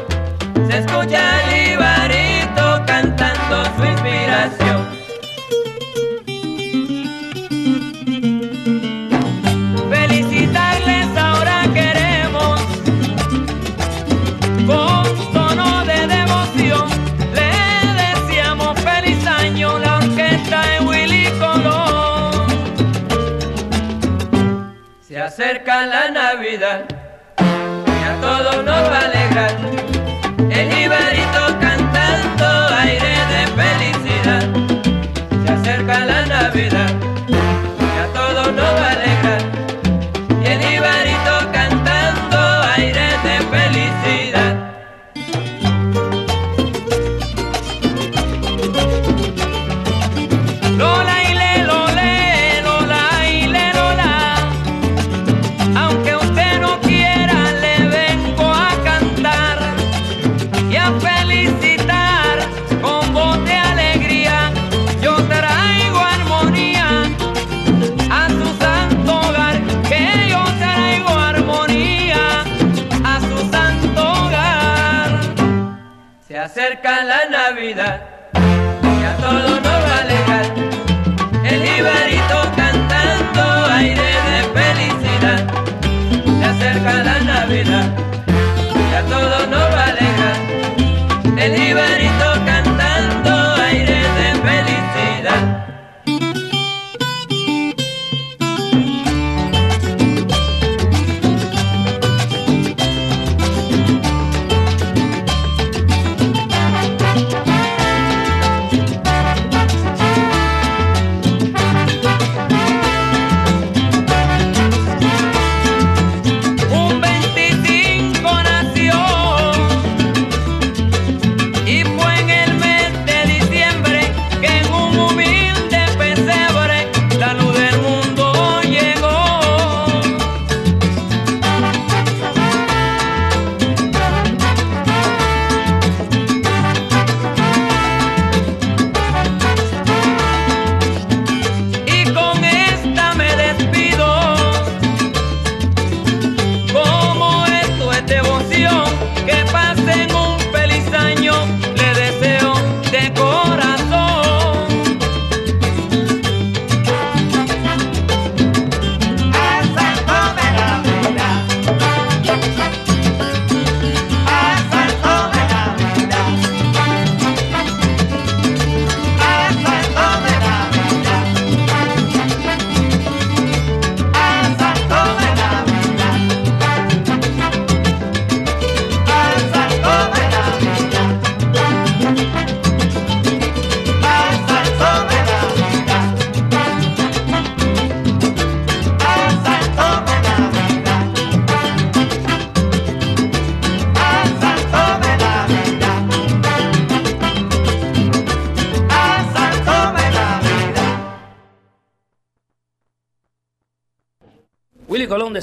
Acerca 25.26 25.88
la 25.88 26.12
Navidad 26.12 26.82
y 27.40 28.04
a 28.04 28.22
todos 28.22 28.64
nos 28.64 28.92
va 28.92 29.00
a 29.00 29.06
alegrar. 29.06 29.52
El 30.52 30.84
Ibarito 30.84 31.60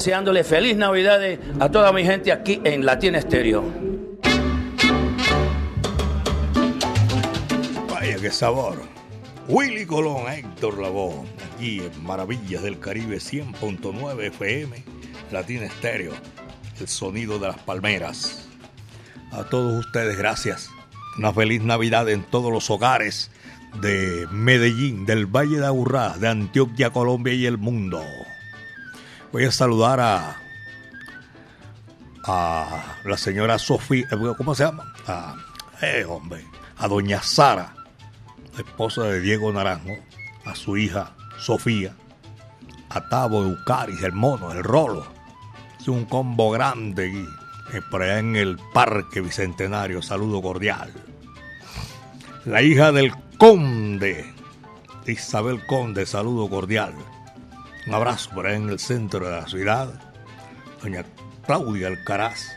deseándole 0.03 0.43
feliz 0.43 0.75
Navidad 0.75 1.21
a 1.61 1.71
toda 1.71 1.93
mi 1.93 2.03
gente 2.03 2.33
aquí 2.33 2.59
en 2.65 2.85
Latina 2.85 3.19
Estéreo. 3.19 3.63
Vaya 7.89 8.17
qué 8.17 8.29
sabor. 8.29 8.81
Willy 9.47 9.85
Colón, 9.85 10.29
Héctor 10.29 10.81
Lavoe, 10.81 11.23
aquí 11.53 11.79
en 11.79 12.03
Maravillas 12.03 12.63
del 12.63 12.79
Caribe 12.79 13.15
100.9 13.15 14.23
FM, 14.25 14.83
Latina 15.31 15.67
Estéreo, 15.67 16.11
el 16.81 16.87
sonido 16.89 17.39
de 17.39 17.47
las 17.47 17.59
palmeras. 17.59 18.49
A 19.31 19.45
todos 19.45 19.85
ustedes, 19.85 20.17
gracias. 20.17 20.69
Una 21.17 21.31
feliz 21.31 21.61
Navidad 21.61 22.09
en 22.09 22.23
todos 22.23 22.51
los 22.51 22.69
hogares 22.69 23.31
de 23.81 24.27
Medellín, 24.31 25.05
del 25.05 25.27
Valle 25.27 25.59
de 25.59 25.65
Aburrá, 25.65 26.17
de 26.17 26.27
Antioquia, 26.27 26.89
Colombia 26.89 27.33
y 27.33 27.45
el 27.45 27.57
mundo. 27.57 28.03
Voy 29.33 29.45
a 29.45 29.51
saludar 29.51 29.99
a, 29.99 30.37
a 32.23 32.97
la 33.03 33.17
señora 33.17 33.57
Sofía, 33.57 34.07
¿cómo 34.37 34.53
se 34.53 34.63
llama? 34.63 34.93
A, 35.07 35.35
eh, 35.81 36.05
hombre, 36.07 36.45
a 36.77 36.87
doña 36.87 37.19
Sara, 37.23 37.73
la 38.53 38.59
esposa 38.59 39.05
de 39.05 39.21
Diego 39.21 39.51
Naranjo, 39.51 39.97
a 40.45 40.53
su 40.53 40.77
hija 40.77 41.15
Sofía, 41.39 41.95
a 42.89 43.09
Tabo 43.09 43.41
Eucaris, 43.41 44.03
el 44.03 44.11
mono, 44.11 44.51
el 44.51 44.63
rolo. 44.63 45.07
Es 45.81 45.87
un 45.87 46.05
combo 46.05 46.51
grande 46.51 47.07
y, 47.07 47.75
eh, 47.75 47.81
por 47.89 48.03
allá 48.03 48.19
en 48.19 48.35
el 48.35 48.59
Parque 48.71 49.19
Bicentenario. 49.19 50.03
Saludo 50.03 50.43
cordial. 50.43 50.93
La 52.45 52.61
hija 52.61 52.91
del 52.91 53.11
conde, 53.39 54.31
Isabel 55.07 55.65
Conde, 55.65 56.05
saludo 56.05 56.47
cordial. 56.47 56.93
Un 57.85 57.93
abrazo 57.93 58.29
por 58.33 58.47
ahí 58.47 58.55
en 58.55 58.69
el 58.69 58.79
centro 58.79 59.25
de 59.25 59.31
la 59.31 59.47
ciudad. 59.47 60.01
Doña 60.81 61.03
Claudia 61.45 61.87
Alcaraz 61.87 62.55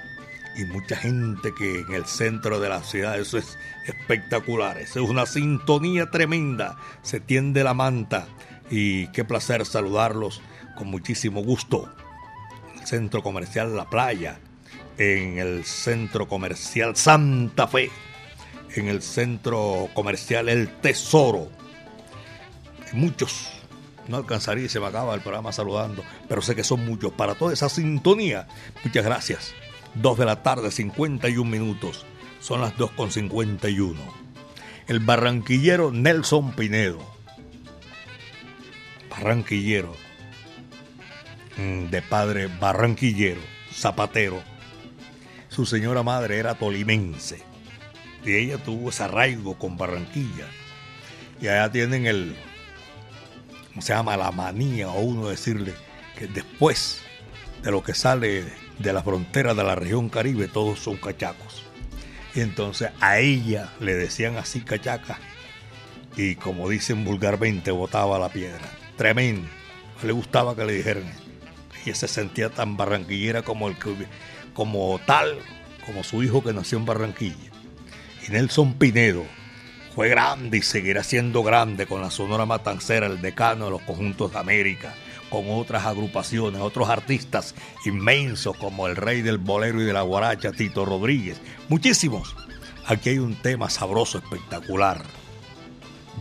y 0.56 0.64
mucha 0.66 0.96
gente 0.96 1.52
que 1.58 1.80
en 1.80 1.92
el 1.92 2.06
centro 2.06 2.60
de 2.60 2.68
la 2.68 2.82
ciudad, 2.82 3.18
eso 3.18 3.36
es 3.36 3.58
espectacular. 3.86 4.78
Eso 4.78 5.02
es 5.02 5.10
una 5.10 5.26
sintonía 5.26 6.10
tremenda. 6.10 6.76
Se 7.02 7.18
tiende 7.18 7.64
la 7.64 7.74
manta 7.74 8.28
y 8.70 9.08
qué 9.08 9.24
placer 9.24 9.66
saludarlos 9.66 10.40
con 10.76 10.88
muchísimo 10.88 11.42
gusto. 11.42 11.92
El 12.78 12.86
centro 12.86 13.22
comercial 13.22 13.76
La 13.76 13.90
Playa, 13.90 14.38
en 14.96 15.38
el 15.38 15.64
centro 15.64 16.28
comercial 16.28 16.96
Santa 16.96 17.66
Fe, 17.66 17.90
en 18.76 18.88
el 18.88 19.02
centro 19.02 19.88
comercial 19.92 20.48
El 20.48 20.68
Tesoro. 20.80 21.48
Muchos 22.92 23.55
no 24.08 24.16
alcanzaría 24.18 24.66
y 24.66 24.68
se 24.68 24.80
me 24.80 24.86
acaba 24.86 25.14
el 25.14 25.20
programa 25.20 25.52
saludando, 25.52 26.02
pero 26.28 26.42
sé 26.42 26.54
que 26.54 26.64
son 26.64 26.84
muchos. 26.84 27.12
Para 27.12 27.34
toda 27.34 27.52
esa 27.52 27.68
sintonía, 27.68 28.46
muchas 28.84 29.04
gracias. 29.04 29.54
2 29.94 30.18
de 30.18 30.24
la 30.24 30.42
tarde, 30.42 30.70
51 30.70 31.50
minutos. 31.50 32.04
Son 32.40 32.60
las 32.60 32.76
2 32.76 32.90
con 32.92 33.10
51. 33.10 33.98
El 34.86 35.00
barranquillero 35.00 35.90
Nelson 35.90 36.52
Pinedo. 36.52 37.00
Barranquillero. 39.10 39.94
mm, 41.56 41.86
De 41.90 42.02
padre 42.02 42.48
barranquillero, 42.48 43.40
zapatero. 43.72 44.42
Su 45.48 45.64
señora 45.64 46.02
madre 46.02 46.38
era 46.38 46.54
tolimense. 46.54 47.42
Y 48.24 48.34
ella 48.34 48.58
tuvo 48.58 48.90
ese 48.90 49.04
arraigo 49.04 49.56
con 49.58 49.78
Barranquilla. 49.78 50.46
Y 51.40 51.48
allá 51.48 51.70
tienen 51.70 52.06
el, 52.06 52.36
¿cómo 53.76 53.82
se 53.82 53.92
llama? 53.92 54.16
La 54.16 54.32
manía 54.32 54.88
o 54.88 55.00
uno 55.00 55.28
decirle 55.28 55.74
que 56.18 56.26
después 56.26 57.02
de 57.62 57.70
lo 57.70 57.82
que 57.82 57.92
sale 57.92 58.44
de 58.78 58.92
la 58.94 59.02
frontera 59.02 59.52
de 59.52 59.62
la 59.62 59.74
región 59.74 60.08
caribe, 60.08 60.48
todos 60.48 60.78
son 60.78 60.96
cachacos. 60.96 61.62
Y 62.34 62.40
entonces 62.40 62.88
a 63.02 63.18
ella 63.18 63.74
le 63.80 63.94
decían 63.94 64.38
así 64.38 64.62
cachaca 64.62 65.18
y 66.16 66.36
como 66.36 66.70
dicen 66.70 67.04
vulgarmente, 67.04 67.70
botaba 67.70 68.18
la 68.18 68.30
piedra. 68.30 68.64
Tremendo. 68.96 69.46
No 70.00 70.06
le 70.06 70.12
gustaba 70.14 70.56
que 70.56 70.64
le 70.64 70.72
dijeran. 70.72 71.12
Ella 71.84 71.94
se 71.94 72.08
sentía 72.08 72.48
tan 72.48 72.78
barranquillera 72.78 73.42
como, 73.42 73.68
el 73.68 73.78
que, 73.78 73.94
como 74.54 74.98
tal, 75.04 75.36
como 75.84 76.02
su 76.02 76.22
hijo 76.22 76.42
que 76.42 76.54
nació 76.54 76.78
en 76.78 76.86
Barranquilla. 76.86 77.50
Y 78.26 78.32
Nelson 78.32 78.72
Pinedo 78.72 79.26
fue 79.96 80.10
grande 80.10 80.58
y 80.58 80.62
seguirá 80.62 81.02
siendo 81.02 81.42
grande 81.42 81.86
con 81.86 82.02
la 82.02 82.10
Sonora 82.10 82.44
Matancera, 82.44 83.06
el 83.06 83.22
decano 83.22 83.64
de 83.64 83.70
los 83.70 83.80
conjuntos 83.80 84.30
de 84.30 84.38
América, 84.38 84.92
con 85.30 85.44
otras 85.48 85.86
agrupaciones, 85.86 86.60
otros 86.60 86.90
artistas 86.90 87.54
inmensos 87.86 88.54
como 88.58 88.88
el 88.88 88.94
rey 88.94 89.22
del 89.22 89.38
bolero 89.38 89.80
y 89.80 89.84
de 89.84 89.94
la 89.94 90.02
guaracha, 90.02 90.52
Tito 90.52 90.84
Rodríguez. 90.84 91.40
Muchísimos. 91.70 92.36
Aquí 92.86 93.08
hay 93.08 93.18
un 93.18 93.40
tema 93.40 93.70
sabroso, 93.70 94.18
espectacular. 94.18 94.98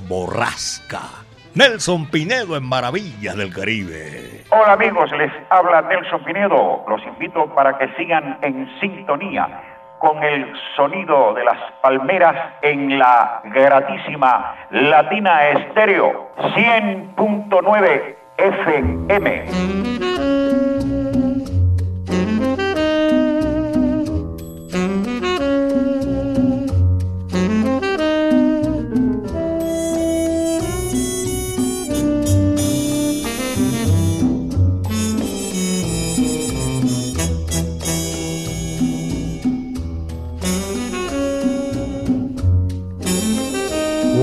Borrasca. 0.08 1.10
Nelson 1.54 2.06
Pinedo 2.10 2.56
en 2.56 2.64
Maravillas 2.64 3.36
del 3.36 3.54
Caribe. 3.54 4.46
Hola 4.52 4.72
amigos, 4.72 5.12
les 5.18 5.34
habla 5.50 5.82
Nelson 5.82 6.24
Pinedo. 6.24 6.86
Los 6.88 7.02
invito 7.06 7.54
para 7.54 7.78
que 7.78 7.94
sigan 7.98 8.40
en 8.42 8.70
sintonía 8.80 9.75
con 10.00 10.24
el 10.24 10.54
sonido 10.76 11.34
de 11.34 11.44
las 11.44 11.58
palmeras 11.82 12.36
en 12.62 12.98
la 13.00 13.42
gratísima 13.46 14.56
Latina 14.72 15.50
Estéreo 15.50 16.32
100.9 16.38 18.16
FM. 18.38 20.15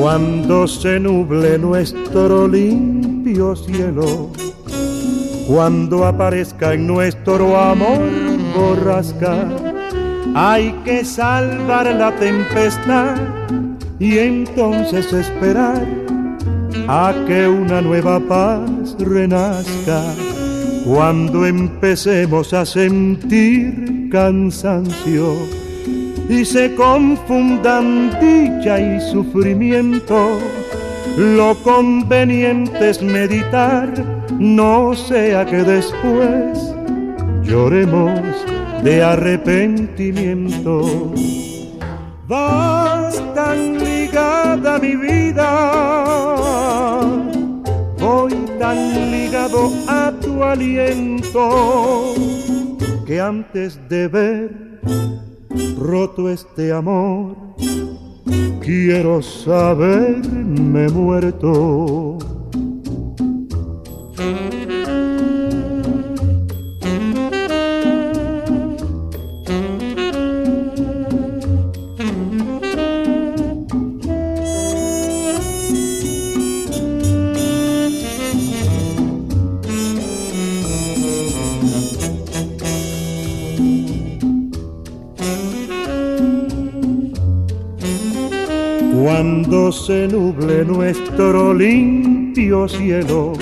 Cuando 0.02 0.66
se 0.66 0.98
nuble 0.98 1.56
nuestro 1.58 2.48
limpio 2.48 3.54
cielo, 3.54 4.30
cuando 5.46 6.04
aparezca 6.04 6.74
en 6.74 6.88
nuestro 6.88 7.56
amor 7.56 8.10
borrasca, 8.52 9.46
hay 10.34 10.72
que 10.84 11.04
salvar 11.04 11.86
la 11.94 12.10
tempestad 12.16 13.14
y 14.00 14.18
entonces 14.18 15.12
esperar 15.12 15.86
a 16.88 17.14
que 17.28 17.46
una 17.46 17.80
nueva 17.80 18.18
paz 18.18 18.96
renazca. 18.98 20.02
Cuando 20.84 21.46
empecemos 21.46 22.52
a 22.52 22.66
sentir 22.66 24.08
cansancio, 24.10 25.61
y 26.28 26.44
se 26.44 26.74
confundan 26.74 28.10
dicha 28.20 28.80
y 28.80 29.00
sufrimiento. 29.00 30.38
Lo 31.16 31.54
conveniente 31.62 32.90
es 32.90 33.02
meditar, 33.02 33.92
no 34.38 34.94
sea 34.94 35.44
que 35.44 35.62
después 35.62 36.74
lloremos 37.42 38.20
de 38.82 39.02
arrepentimiento. 39.02 41.12
Vas 42.26 43.22
tan 43.34 43.78
ligada 43.78 44.78
mi 44.78 44.96
vida, 44.96 45.50
voy 47.98 48.32
tan 48.58 49.10
ligado 49.10 49.70
a 49.86 50.10
tu 50.18 50.42
aliento, 50.42 52.14
que 53.06 53.20
antes 53.20 53.78
de 53.90 54.08
ver 54.08 54.71
roto 55.78 56.28
este 56.28 56.72
amor, 56.72 57.36
quiero 58.60 59.22
saberme 59.22 60.88
muerto. 60.88 62.18
Cuando 89.22 89.70
se 89.70 90.08
nuble 90.08 90.64
nuestro 90.64 91.54
limpio 91.54 92.66
cielo, 92.66 93.34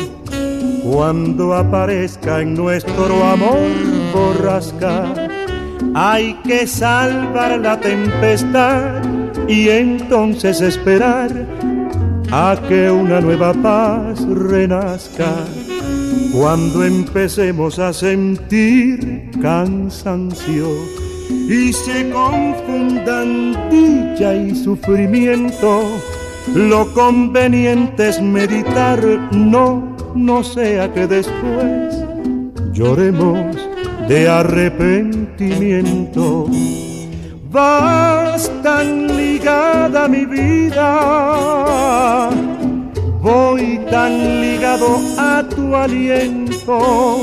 Cuando 0.85 1.55
aparezca 1.55 2.43
en 2.43 2.53
nuestro 2.53 3.25
amor 3.25 3.71
borrasca, 4.13 5.07
hay 5.95 6.35
que 6.45 6.67
salvar 6.67 7.59
la 7.61 7.81
tempestad 7.81 9.03
y 9.49 9.71
entonces 9.71 10.61
esperar 10.61 11.31
a 12.31 12.59
que 12.69 12.91
una 12.91 13.23
nueva 13.23 13.55
paz 13.55 14.23
renazca. 14.29 15.33
Cuando 16.31 16.85
empecemos 16.85 17.79
a 17.79 17.95
sentir 17.95 19.31
cansancio 19.41 20.69
y 21.31 21.73
se 21.73 22.11
confundan 22.11 23.55
dicha 23.71 24.35
y 24.35 24.55
sufrimiento, 24.55 25.85
lo 26.55 26.93
conveniente 26.93 28.09
es 28.09 28.21
meditar, 28.21 29.01
no, 29.33 29.97
no 30.15 30.45
sea 30.45 30.93
que 30.93 31.07
después 31.07 31.97
lloremos 32.73 33.57
de 34.09 34.29
arrepentimiento. 34.29 36.47
Vas 37.51 38.51
tan 38.63 39.17
ligada 39.17 40.07
mi 40.09 40.25
vida, 40.25 42.31
voy 43.21 43.81
tan 43.91 44.41
ligado 44.41 45.01
a 45.19 45.45
tu 45.49 45.75
aliento, 45.75 47.19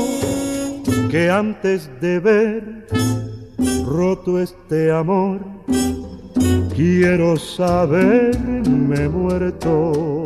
que 1.10 1.30
antes 1.30 1.90
de 2.00 2.20
ver 2.20 2.86
roto 3.88 4.38
este 4.38 4.90
amor, 4.92 5.40
quiero 6.76 7.36
saberme 7.36 9.08
muerto. 9.08 10.24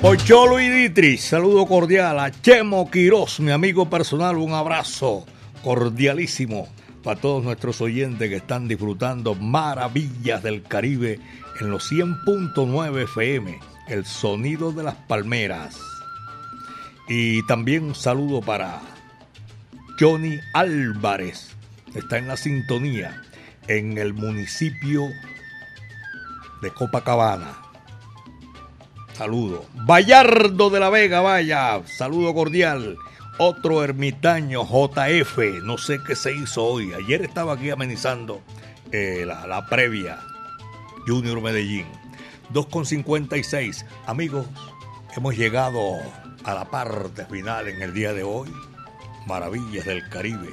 Pocholo 0.00 0.60
y 0.60 0.68
Ditri, 0.68 1.18
saludo 1.18 1.66
cordial 1.66 2.20
a 2.20 2.30
Chemo 2.30 2.88
Quirós, 2.88 3.40
mi 3.40 3.50
amigo 3.50 3.90
personal, 3.90 4.36
un 4.36 4.52
abrazo 4.52 5.26
cordialísimo 5.64 6.68
para 7.02 7.20
todos 7.20 7.42
nuestros 7.42 7.80
oyentes 7.80 8.28
que 8.28 8.36
están 8.36 8.68
disfrutando 8.68 9.34
maravillas 9.34 10.44
del 10.44 10.62
Caribe 10.62 11.18
en 11.60 11.70
los 11.70 11.90
100.9 11.90 13.04
FM, 13.04 13.60
el 13.88 14.04
sonido 14.04 14.72
de 14.72 14.84
las 14.84 14.94
palmeras. 14.94 15.78
Y 17.08 17.44
también 17.46 17.84
un 17.84 17.94
saludo 17.94 18.40
para 18.40 18.80
Johnny 19.98 20.38
Álvarez, 20.54 21.54
está 21.94 22.18
en 22.18 22.28
la 22.28 22.36
sintonía 22.36 23.22
en 23.68 23.98
el 23.98 24.14
municipio 24.14 25.08
de 26.62 26.70
Copacabana. 26.70 27.58
Saludo. 29.14 29.64
Bayardo 29.72 30.68
de 30.68 30.80
la 30.80 30.90
Vega, 30.90 31.20
vaya. 31.20 31.80
Saludo 31.86 32.34
cordial. 32.34 32.98
Otro 33.38 33.82
ermitaño, 33.82 34.64
JF. 34.64 35.62
No 35.62 35.78
sé 35.78 36.00
qué 36.06 36.14
se 36.14 36.34
hizo 36.34 36.64
hoy. 36.64 36.92
Ayer 36.92 37.22
estaba 37.22 37.54
aquí 37.54 37.70
amenizando 37.70 38.42
eh, 38.92 39.24
la, 39.26 39.46
la 39.46 39.66
previa. 39.66 40.18
Junior 41.06 41.40
Medellín. 41.40 41.86
2.56. 42.52 43.84
Amigos, 44.06 44.46
hemos 45.16 45.36
llegado 45.36 45.80
a 46.44 46.54
la 46.54 46.70
parte 46.70 47.24
final 47.26 47.68
en 47.68 47.82
el 47.82 47.94
día 47.94 48.12
de 48.12 48.22
hoy. 48.22 48.52
Maravillas 49.26 49.86
del 49.86 50.08
Caribe. 50.08 50.50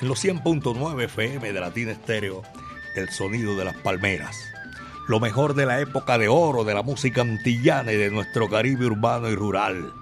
En 0.00 0.08
los 0.08 0.24
100.9 0.24 1.04
FM 1.04 1.52
de 1.52 1.60
Latina 1.60 1.92
Estéreo, 1.92 2.42
el 2.96 3.08
sonido 3.10 3.56
de 3.56 3.64
las 3.64 3.76
palmeras 3.76 4.54
lo 5.06 5.20
mejor 5.20 5.54
de 5.54 5.66
la 5.66 5.80
época 5.80 6.18
de 6.18 6.28
oro 6.28 6.64
de 6.64 6.74
la 6.74 6.82
música 6.82 7.20
antillana 7.20 7.92
y 7.92 7.96
de 7.96 8.10
nuestro 8.10 8.48
Caribe 8.48 8.86
urbano 8.86 9.28
y 9.28 9.34
rural. 9.34 9.92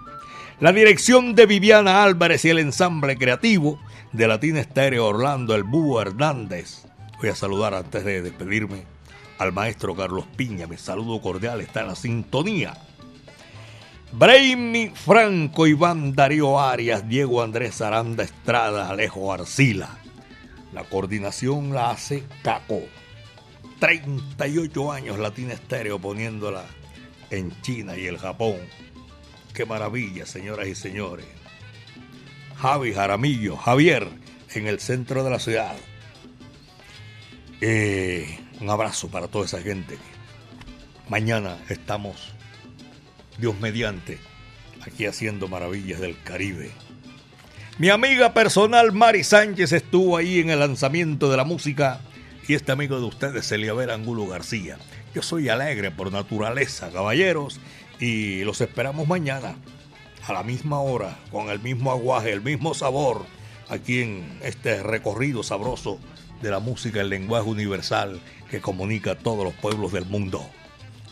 La 0.60 0.72
dirección 0.72 1.34
de 1.34 1.46
Viviana 1.46 2.04
Álvarez 2.04 2.44
y 2.44 2.50
el 2.50 2.58
ensamble 2.58 3.16
creativo 3.16 3.80
de 4.12 4.28
Latina 4.28 4.60
Estéreo 4.60 5.06
Orlando 5.06 5.54
El 5.54 5.64
Búho 5.64 6.00
Hernández. 6.00 6.84
Voy 7.18 7.30
a 7.30 7.34
saludar 7.34 7.74
antes 7.74 8.04
de 8.04 8.22
despedirme 8.22 8.84
al 9.42 9.52
maestro 9.52 9.94
Carlos 9.94 10.26
Piña. 10.36 10.66
Mi 10.66 10.76
saludo 10.76 11.20
cordial 11.20 11.60
está 11.60 11.80
en 11.80 11.88
la 11.88 11.96
sintonía. 11.96 12.74
Brainy 14.12 14.92
Franco, 14.94 15.66
Iván 15.66 16.14
Darío 16.14 16.60
Arias, 16.60 17.08
Diego 17.08 17.42
Andrés 17.42 17.80
Aranda 17.80 18.22
Estrada, 18.22 18.88
Alejo 18.88 19.32
Arcila. 19.32 19.98
La 20.72 20.84
coordinación 20.84 21.74
la 21.74 21.90
hace 21.90 22.24
Caco. 22.42 22.82
38 23.80 24.92
años 24.92 25.18
Latina 25.18 25.54
Estéreo 25.54 25.98
poniéndola 25.98 26.64
en 27.30 27.50
China 27.62 27.96
y 27.96 28.06
el 28.06 28.18
Japón. 28.18 28.56
Qué 29.54 29.66
maravilla, 29.66 30.24
señoras 30.24 30.68
y 30.68 30.74
señores. 30.74 31.26
Javi 32.56 32.92
Jaramillo, 32.92 33.56
Javier, 33.56 34.08
en 34.54 34.66
el 34.68 34.78
centro 34.78 35.24
de 35.24 35.30
la 35.30 35.38
ciudad. 35.40 35.74
Eh, 37.60 38.41
un 38.62 38.70
abrazo 38.70 39.08
para 39.08 39.26
toda 39.26 39.44
esa 39.44 39.60
gente. 39.60 39.98
Mañana 41.08 41.58
estamos, 41.68 42.32
Dios 43.38 43.58
mediante, 43.60 44.18
aquí 44.80 45.06
haciendo 45.06 45.48
maravillas 45.48 46.00
del 46.00 46.16
Caribe. 46.22 46.70
Mi 47.78 47.88
amiga 47.88 48.32
personal 48.32 48.92
Mari 48.92 49.24
Sánchez 49.24 49.72
estuvo 49.72 50.16
ahí 50.16 50.38
en 50.38 50.50
el 50.50 50.60
lanzamiento 50.60 51.28
de 51.28 51.36
la 51.36 51.44
música 51.44 52.00
y 52.46 52.54
este 52.54 52.70
amigo 52.70 53.00
de 53.00 53.06
ustedes, 53.06 53.50
Eliaber 53.50 53.90
Angulo 53.90 54.28
García. 54.28 54.78
Yo 55.12 55.22
soy 55.22 55.48
alegre 55.48 55.90
por 55.90 56.12
naturaleza, 56.12 56.90
caballeros, 56.90 57.58
y 57.98 58.44
los 58.44 58.60
esperamos 58.60 59.08
mañana 59.08 59.56
a 60.26 60.32
la 60.32 60.44
misma 60.44 60.80
hora, 60.80 61.18
con 61.32 61.50
el 61.50 61.58
mismo 61.58 61.90
aguaje, 61.90 62.30
el 62.32 62.42
mismo 62.42 62.74
sabor, 62.74 63.26
aquí 63.68 64.02
en 64.02 64.38
este 64.42 64.82
recorrido 64.84 65.42
sabroso 65.42 65.98
de 66.42 66.50
la 66.50 66.58
música, 66.58 67.00
el 67.00 67.08
lenguaje 67.08 67.48
universal 67.48 68.20
que 68.50 68.60
comunica 68.60 69.12
a 69.12 69.18
todos 69.18 69.44
los 69.44 69.54
pueblos 69.54 69.92
del 69.92 70.04
mundo. 70.06 70.44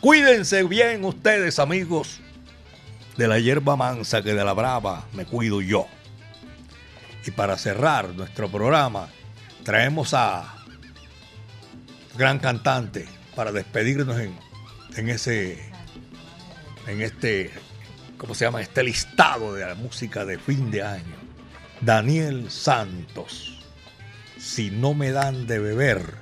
Cuídense 0.01 0.63
bien 0.65 1.05
ustedes, 1.05 1.59
amigos, 1.59 2.21
de 3.17 3.29
la 3.29 3.39
hierba 3.39 3.77
mansa 3.77 4.23
que 4.23 4.35
de 4.35 4.45
la 4.45 4.53
brava 4.53 5.07
me 5.13 5.25
cuido 5.25 5.61
yo. 5.61 5.87
Y 7.27 7.31
para 7.31 7.57
cerrar 7.59 8.09
nuestro 8.15 8.51
programa, 8.51 9.09
traemos 9.63 10.15
a 10.15 10.55
gran 12.17 12.39
cantante 12.39 13.07
para 13.37 13.53
despedirnos 13.53 14.19
en, 14.19 14.35
en 14.97 15.09
ese, 15.09 15.63
en 16.87 17.03
este, 17.03 17.51
¿cómo 18.17 18.35
se 18.35 18.47
llama? 18.47 18.63
Este 18.63 18.83
listado 18.83 19.55
de 19.55 19.67
la 19.67 19.75
música 19.75 20.25
de 20.25 20.39
fin 20.39 20.71
de 20.71 20.83
año. 20.83 21.17
Daniel 21.81 22.51
Santos. 22.51 23.60
Si 24.41 24.71
no 24.71 24.95
me 24.95 25.13
dan 25.13 25.47
de 25.47 25.59
beber, 25.59 26.15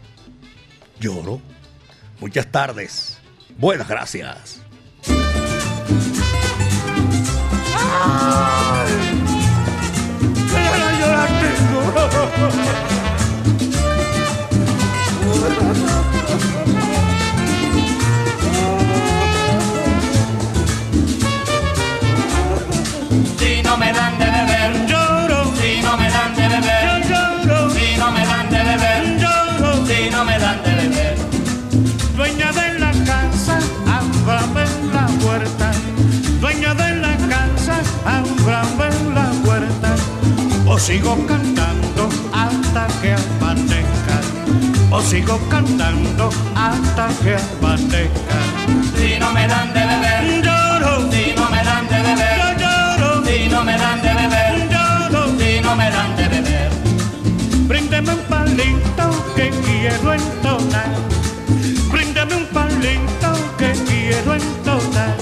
lloro. 0.98 1.40
Muchas 2.20 2.48
tardes. 2.48 3.18
Buenas 3.56 3.88
gracias. 3.88 4.60
O 40.79 40.81
sigo 40.81 41.16
cantando 41.26 42.09
hasta 42.33 42.87
que 43.03 43.12
amanezca. 43.12 44.16
O 44.93 45.01
sigo 45.01 45.37
cantando 45.51 46.31
hasta 46.55 47.09
que 47.20 47.35
amanezca. 47.35 48.39
Si 48.95 49.18
no 49.18 49.33
me 49.33 49.49
dan 49.49 49.74
de 49.74 49.81
beber, 49.81 50.45
lloro. 50.47 51.11
Si 51.11 51.35
no 51.35 51.51
me 51.51 51.64
dan 51.64 51.85
de 51.89 51.99
beber, 52.07 52.57
lloro. 52.62 53.24
Si 53.26 53.49
no 53.49 53.64
me 53.64 53.76
dan 53.76 54.01
de 54.03 54.14
beber, 54.20 54.68
lloro. 54.70 55.20
Si 55.37 55.61
no 55.61 55.74
me 55.74 55.91
dan 55.91 56.16
de 56.16 56.29
beber. 56.29 56.70
Bríndeme 57.66 58.12
un 58.14 58.20
palito 58.31 59.35
que 59.35 59.51
quiero 59.66 60.14
entonar. 60.14 60.91
Bríndame 61.91 62.37
un 62.37 62.47
palito 62.55 63.31
que 63.59 63.72
quiero 63.89 64.33
entonar. 64.33 65.16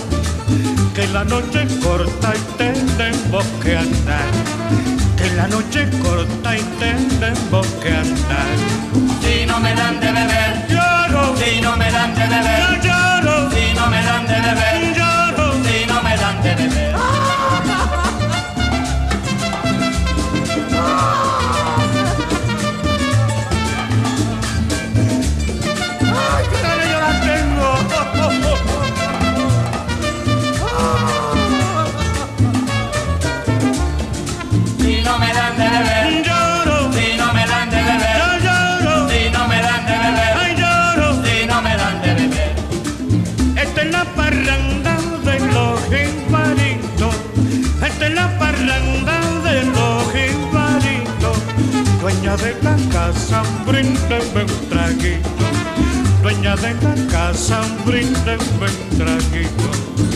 Que 0.94 1.06
la 1.08 1.24
noche 1.24 1.62
es 1.62 1.72
corta 1.82 2.34
y 2.36 2.58
tenemos 2.58 3.44
que 3.62 3.78
andar. 3.78 4.95
Que 5.26 5.34
la 5.34 5.48
noche 5.48 5.88
corta 6.04 6.56
y 6.56 6.60
tenemos 6.78 7.66
que 7.82 7.88
andar. 7.88 8.56
Si 9.22 9.44
no 9.44 9.58
me 9.58 9.74
dan 9.74 9.98
de 9.98 10.12
beber, 10.12 10.66
lloro. 10.68 11.36
Si 11.36 11.60
no 11.60 11.76
me 11.76 11.90
dan 11.90 12.14
de 12.14 12.26
beber, 12.28 12.80
yo 12.80 12.92
lloro. 13.22 13.50
Si 13.50 13.74
no 13.74 13.88
me 13.88 14.02
dan 14.04 14.24
de 14.24 14.40
beber, 14.46 14.96
lloro. 14.96 15.52
Si 15.64 15.84
no 15.86 16.00
me 16.04 16.16
dan 16.16 16.42
de 16.44 16.54
beber. 16.54 17.25
Casa, 53.06 53.42
bríndeme 53.64 54.42
un 54.42 54.68
traguito. 54.68 55.46
Dueña 56.22 56.56
de 56.56 56.74
la 56.74 56.94
casa, 57.10 57.60
bríndeme 57.84 58.38
un 58.58 58.98
traguito. 58.98 59.68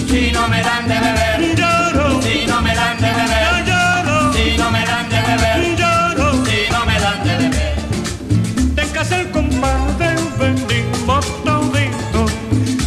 Si 0.08 0.32
no 0.32 0.48
me 0.48 0.60
dan 0.62 0.88
de 0.88 0.98
beber, 0.98 1.56
lloro. 1.56 2.20
Si 2.22 2.46
no 2.46 2.60
me 2.60 2.74
dan 2.74 2.96
de 2.98 3.10
beber, 3.18 3.64
lloro. 3.68 4.32
Si 4.32 4.56
no 4.58 4.70
me 4.70 4.84
dan 4.84 5.08
de 5.08 5.20
beber, 5.28 5.76
lloro. 5.78 6.44
Si 6.44 6.72
no 6.72 6.84
me 6.86 7.00
dan 7.00 7.22
de 7.24 7.36
beber. 7.38 8.74
De 8.74 8.84
casa 8.92 9.20
el 9.20 9.30
compadre 9.30 10.14
venimos 10.38 11.24
todito. 11.44 12.26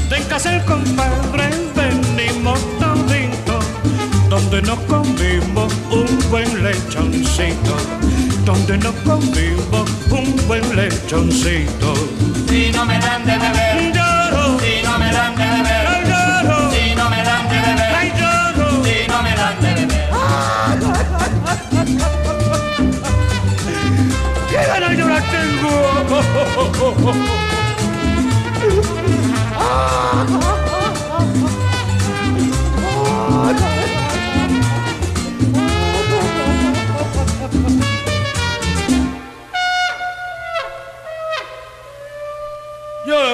De 0.09 0.19
casa 0.27 0.55
el 0.55 0.65
compadre 0.65 1.49
venimos 1.75 2.59
todito. 2.79 3.59
Donde 4.29 4.61
nos 4.63 4.79
comimos 4.79 5.73
un 5.91 6.29
buen 6.29 6.63
lechoncito. 6.63 8.02
Donde 8.45 8.77
nos 8.77 8.93
comimos 9.05 9.89
un 10.11 10.47
buen 10.47 10.75
lechoncito. 10.75 11.93
Si 12.49 12.71
no 12.71 12.85
me 12.85 12.99
dan 12.99 13.25
de 13.25 13.37
beber, 13.37 13.93
lloro. 13.93 14.59
Si 14.59 14.83
no 14.83 14.99
me 14.99 15.11
dan 15.11 15.35
de 15.35 15.43
beber, 15.43 15.85
lloro. 16.09 16.71
Si 16.71 16.93
no 16.95 17.09
me 17.09 17.23
dan 17.23 17.49
de 17.49 17.55
beber, 17.61 17.95
ay 17.95 18.11
lloro. 18.19 18.83
Si 18.83 19.07
no 19.07 19.23
me 19.23 19.35
dan 19.35 19.61
de 19.61 19.73
beber. 19.75 20.09
¡Qué 24.49 24.57
ganas 24.67 24.97
yo 24.97 25.07
la 25.07 25.21
tengo! 25.21 25.73
Llora 33.43 33.79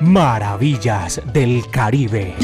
Maravillas 0.00 1.20
del 1.32 1.68
Caribe. 1.70 2.36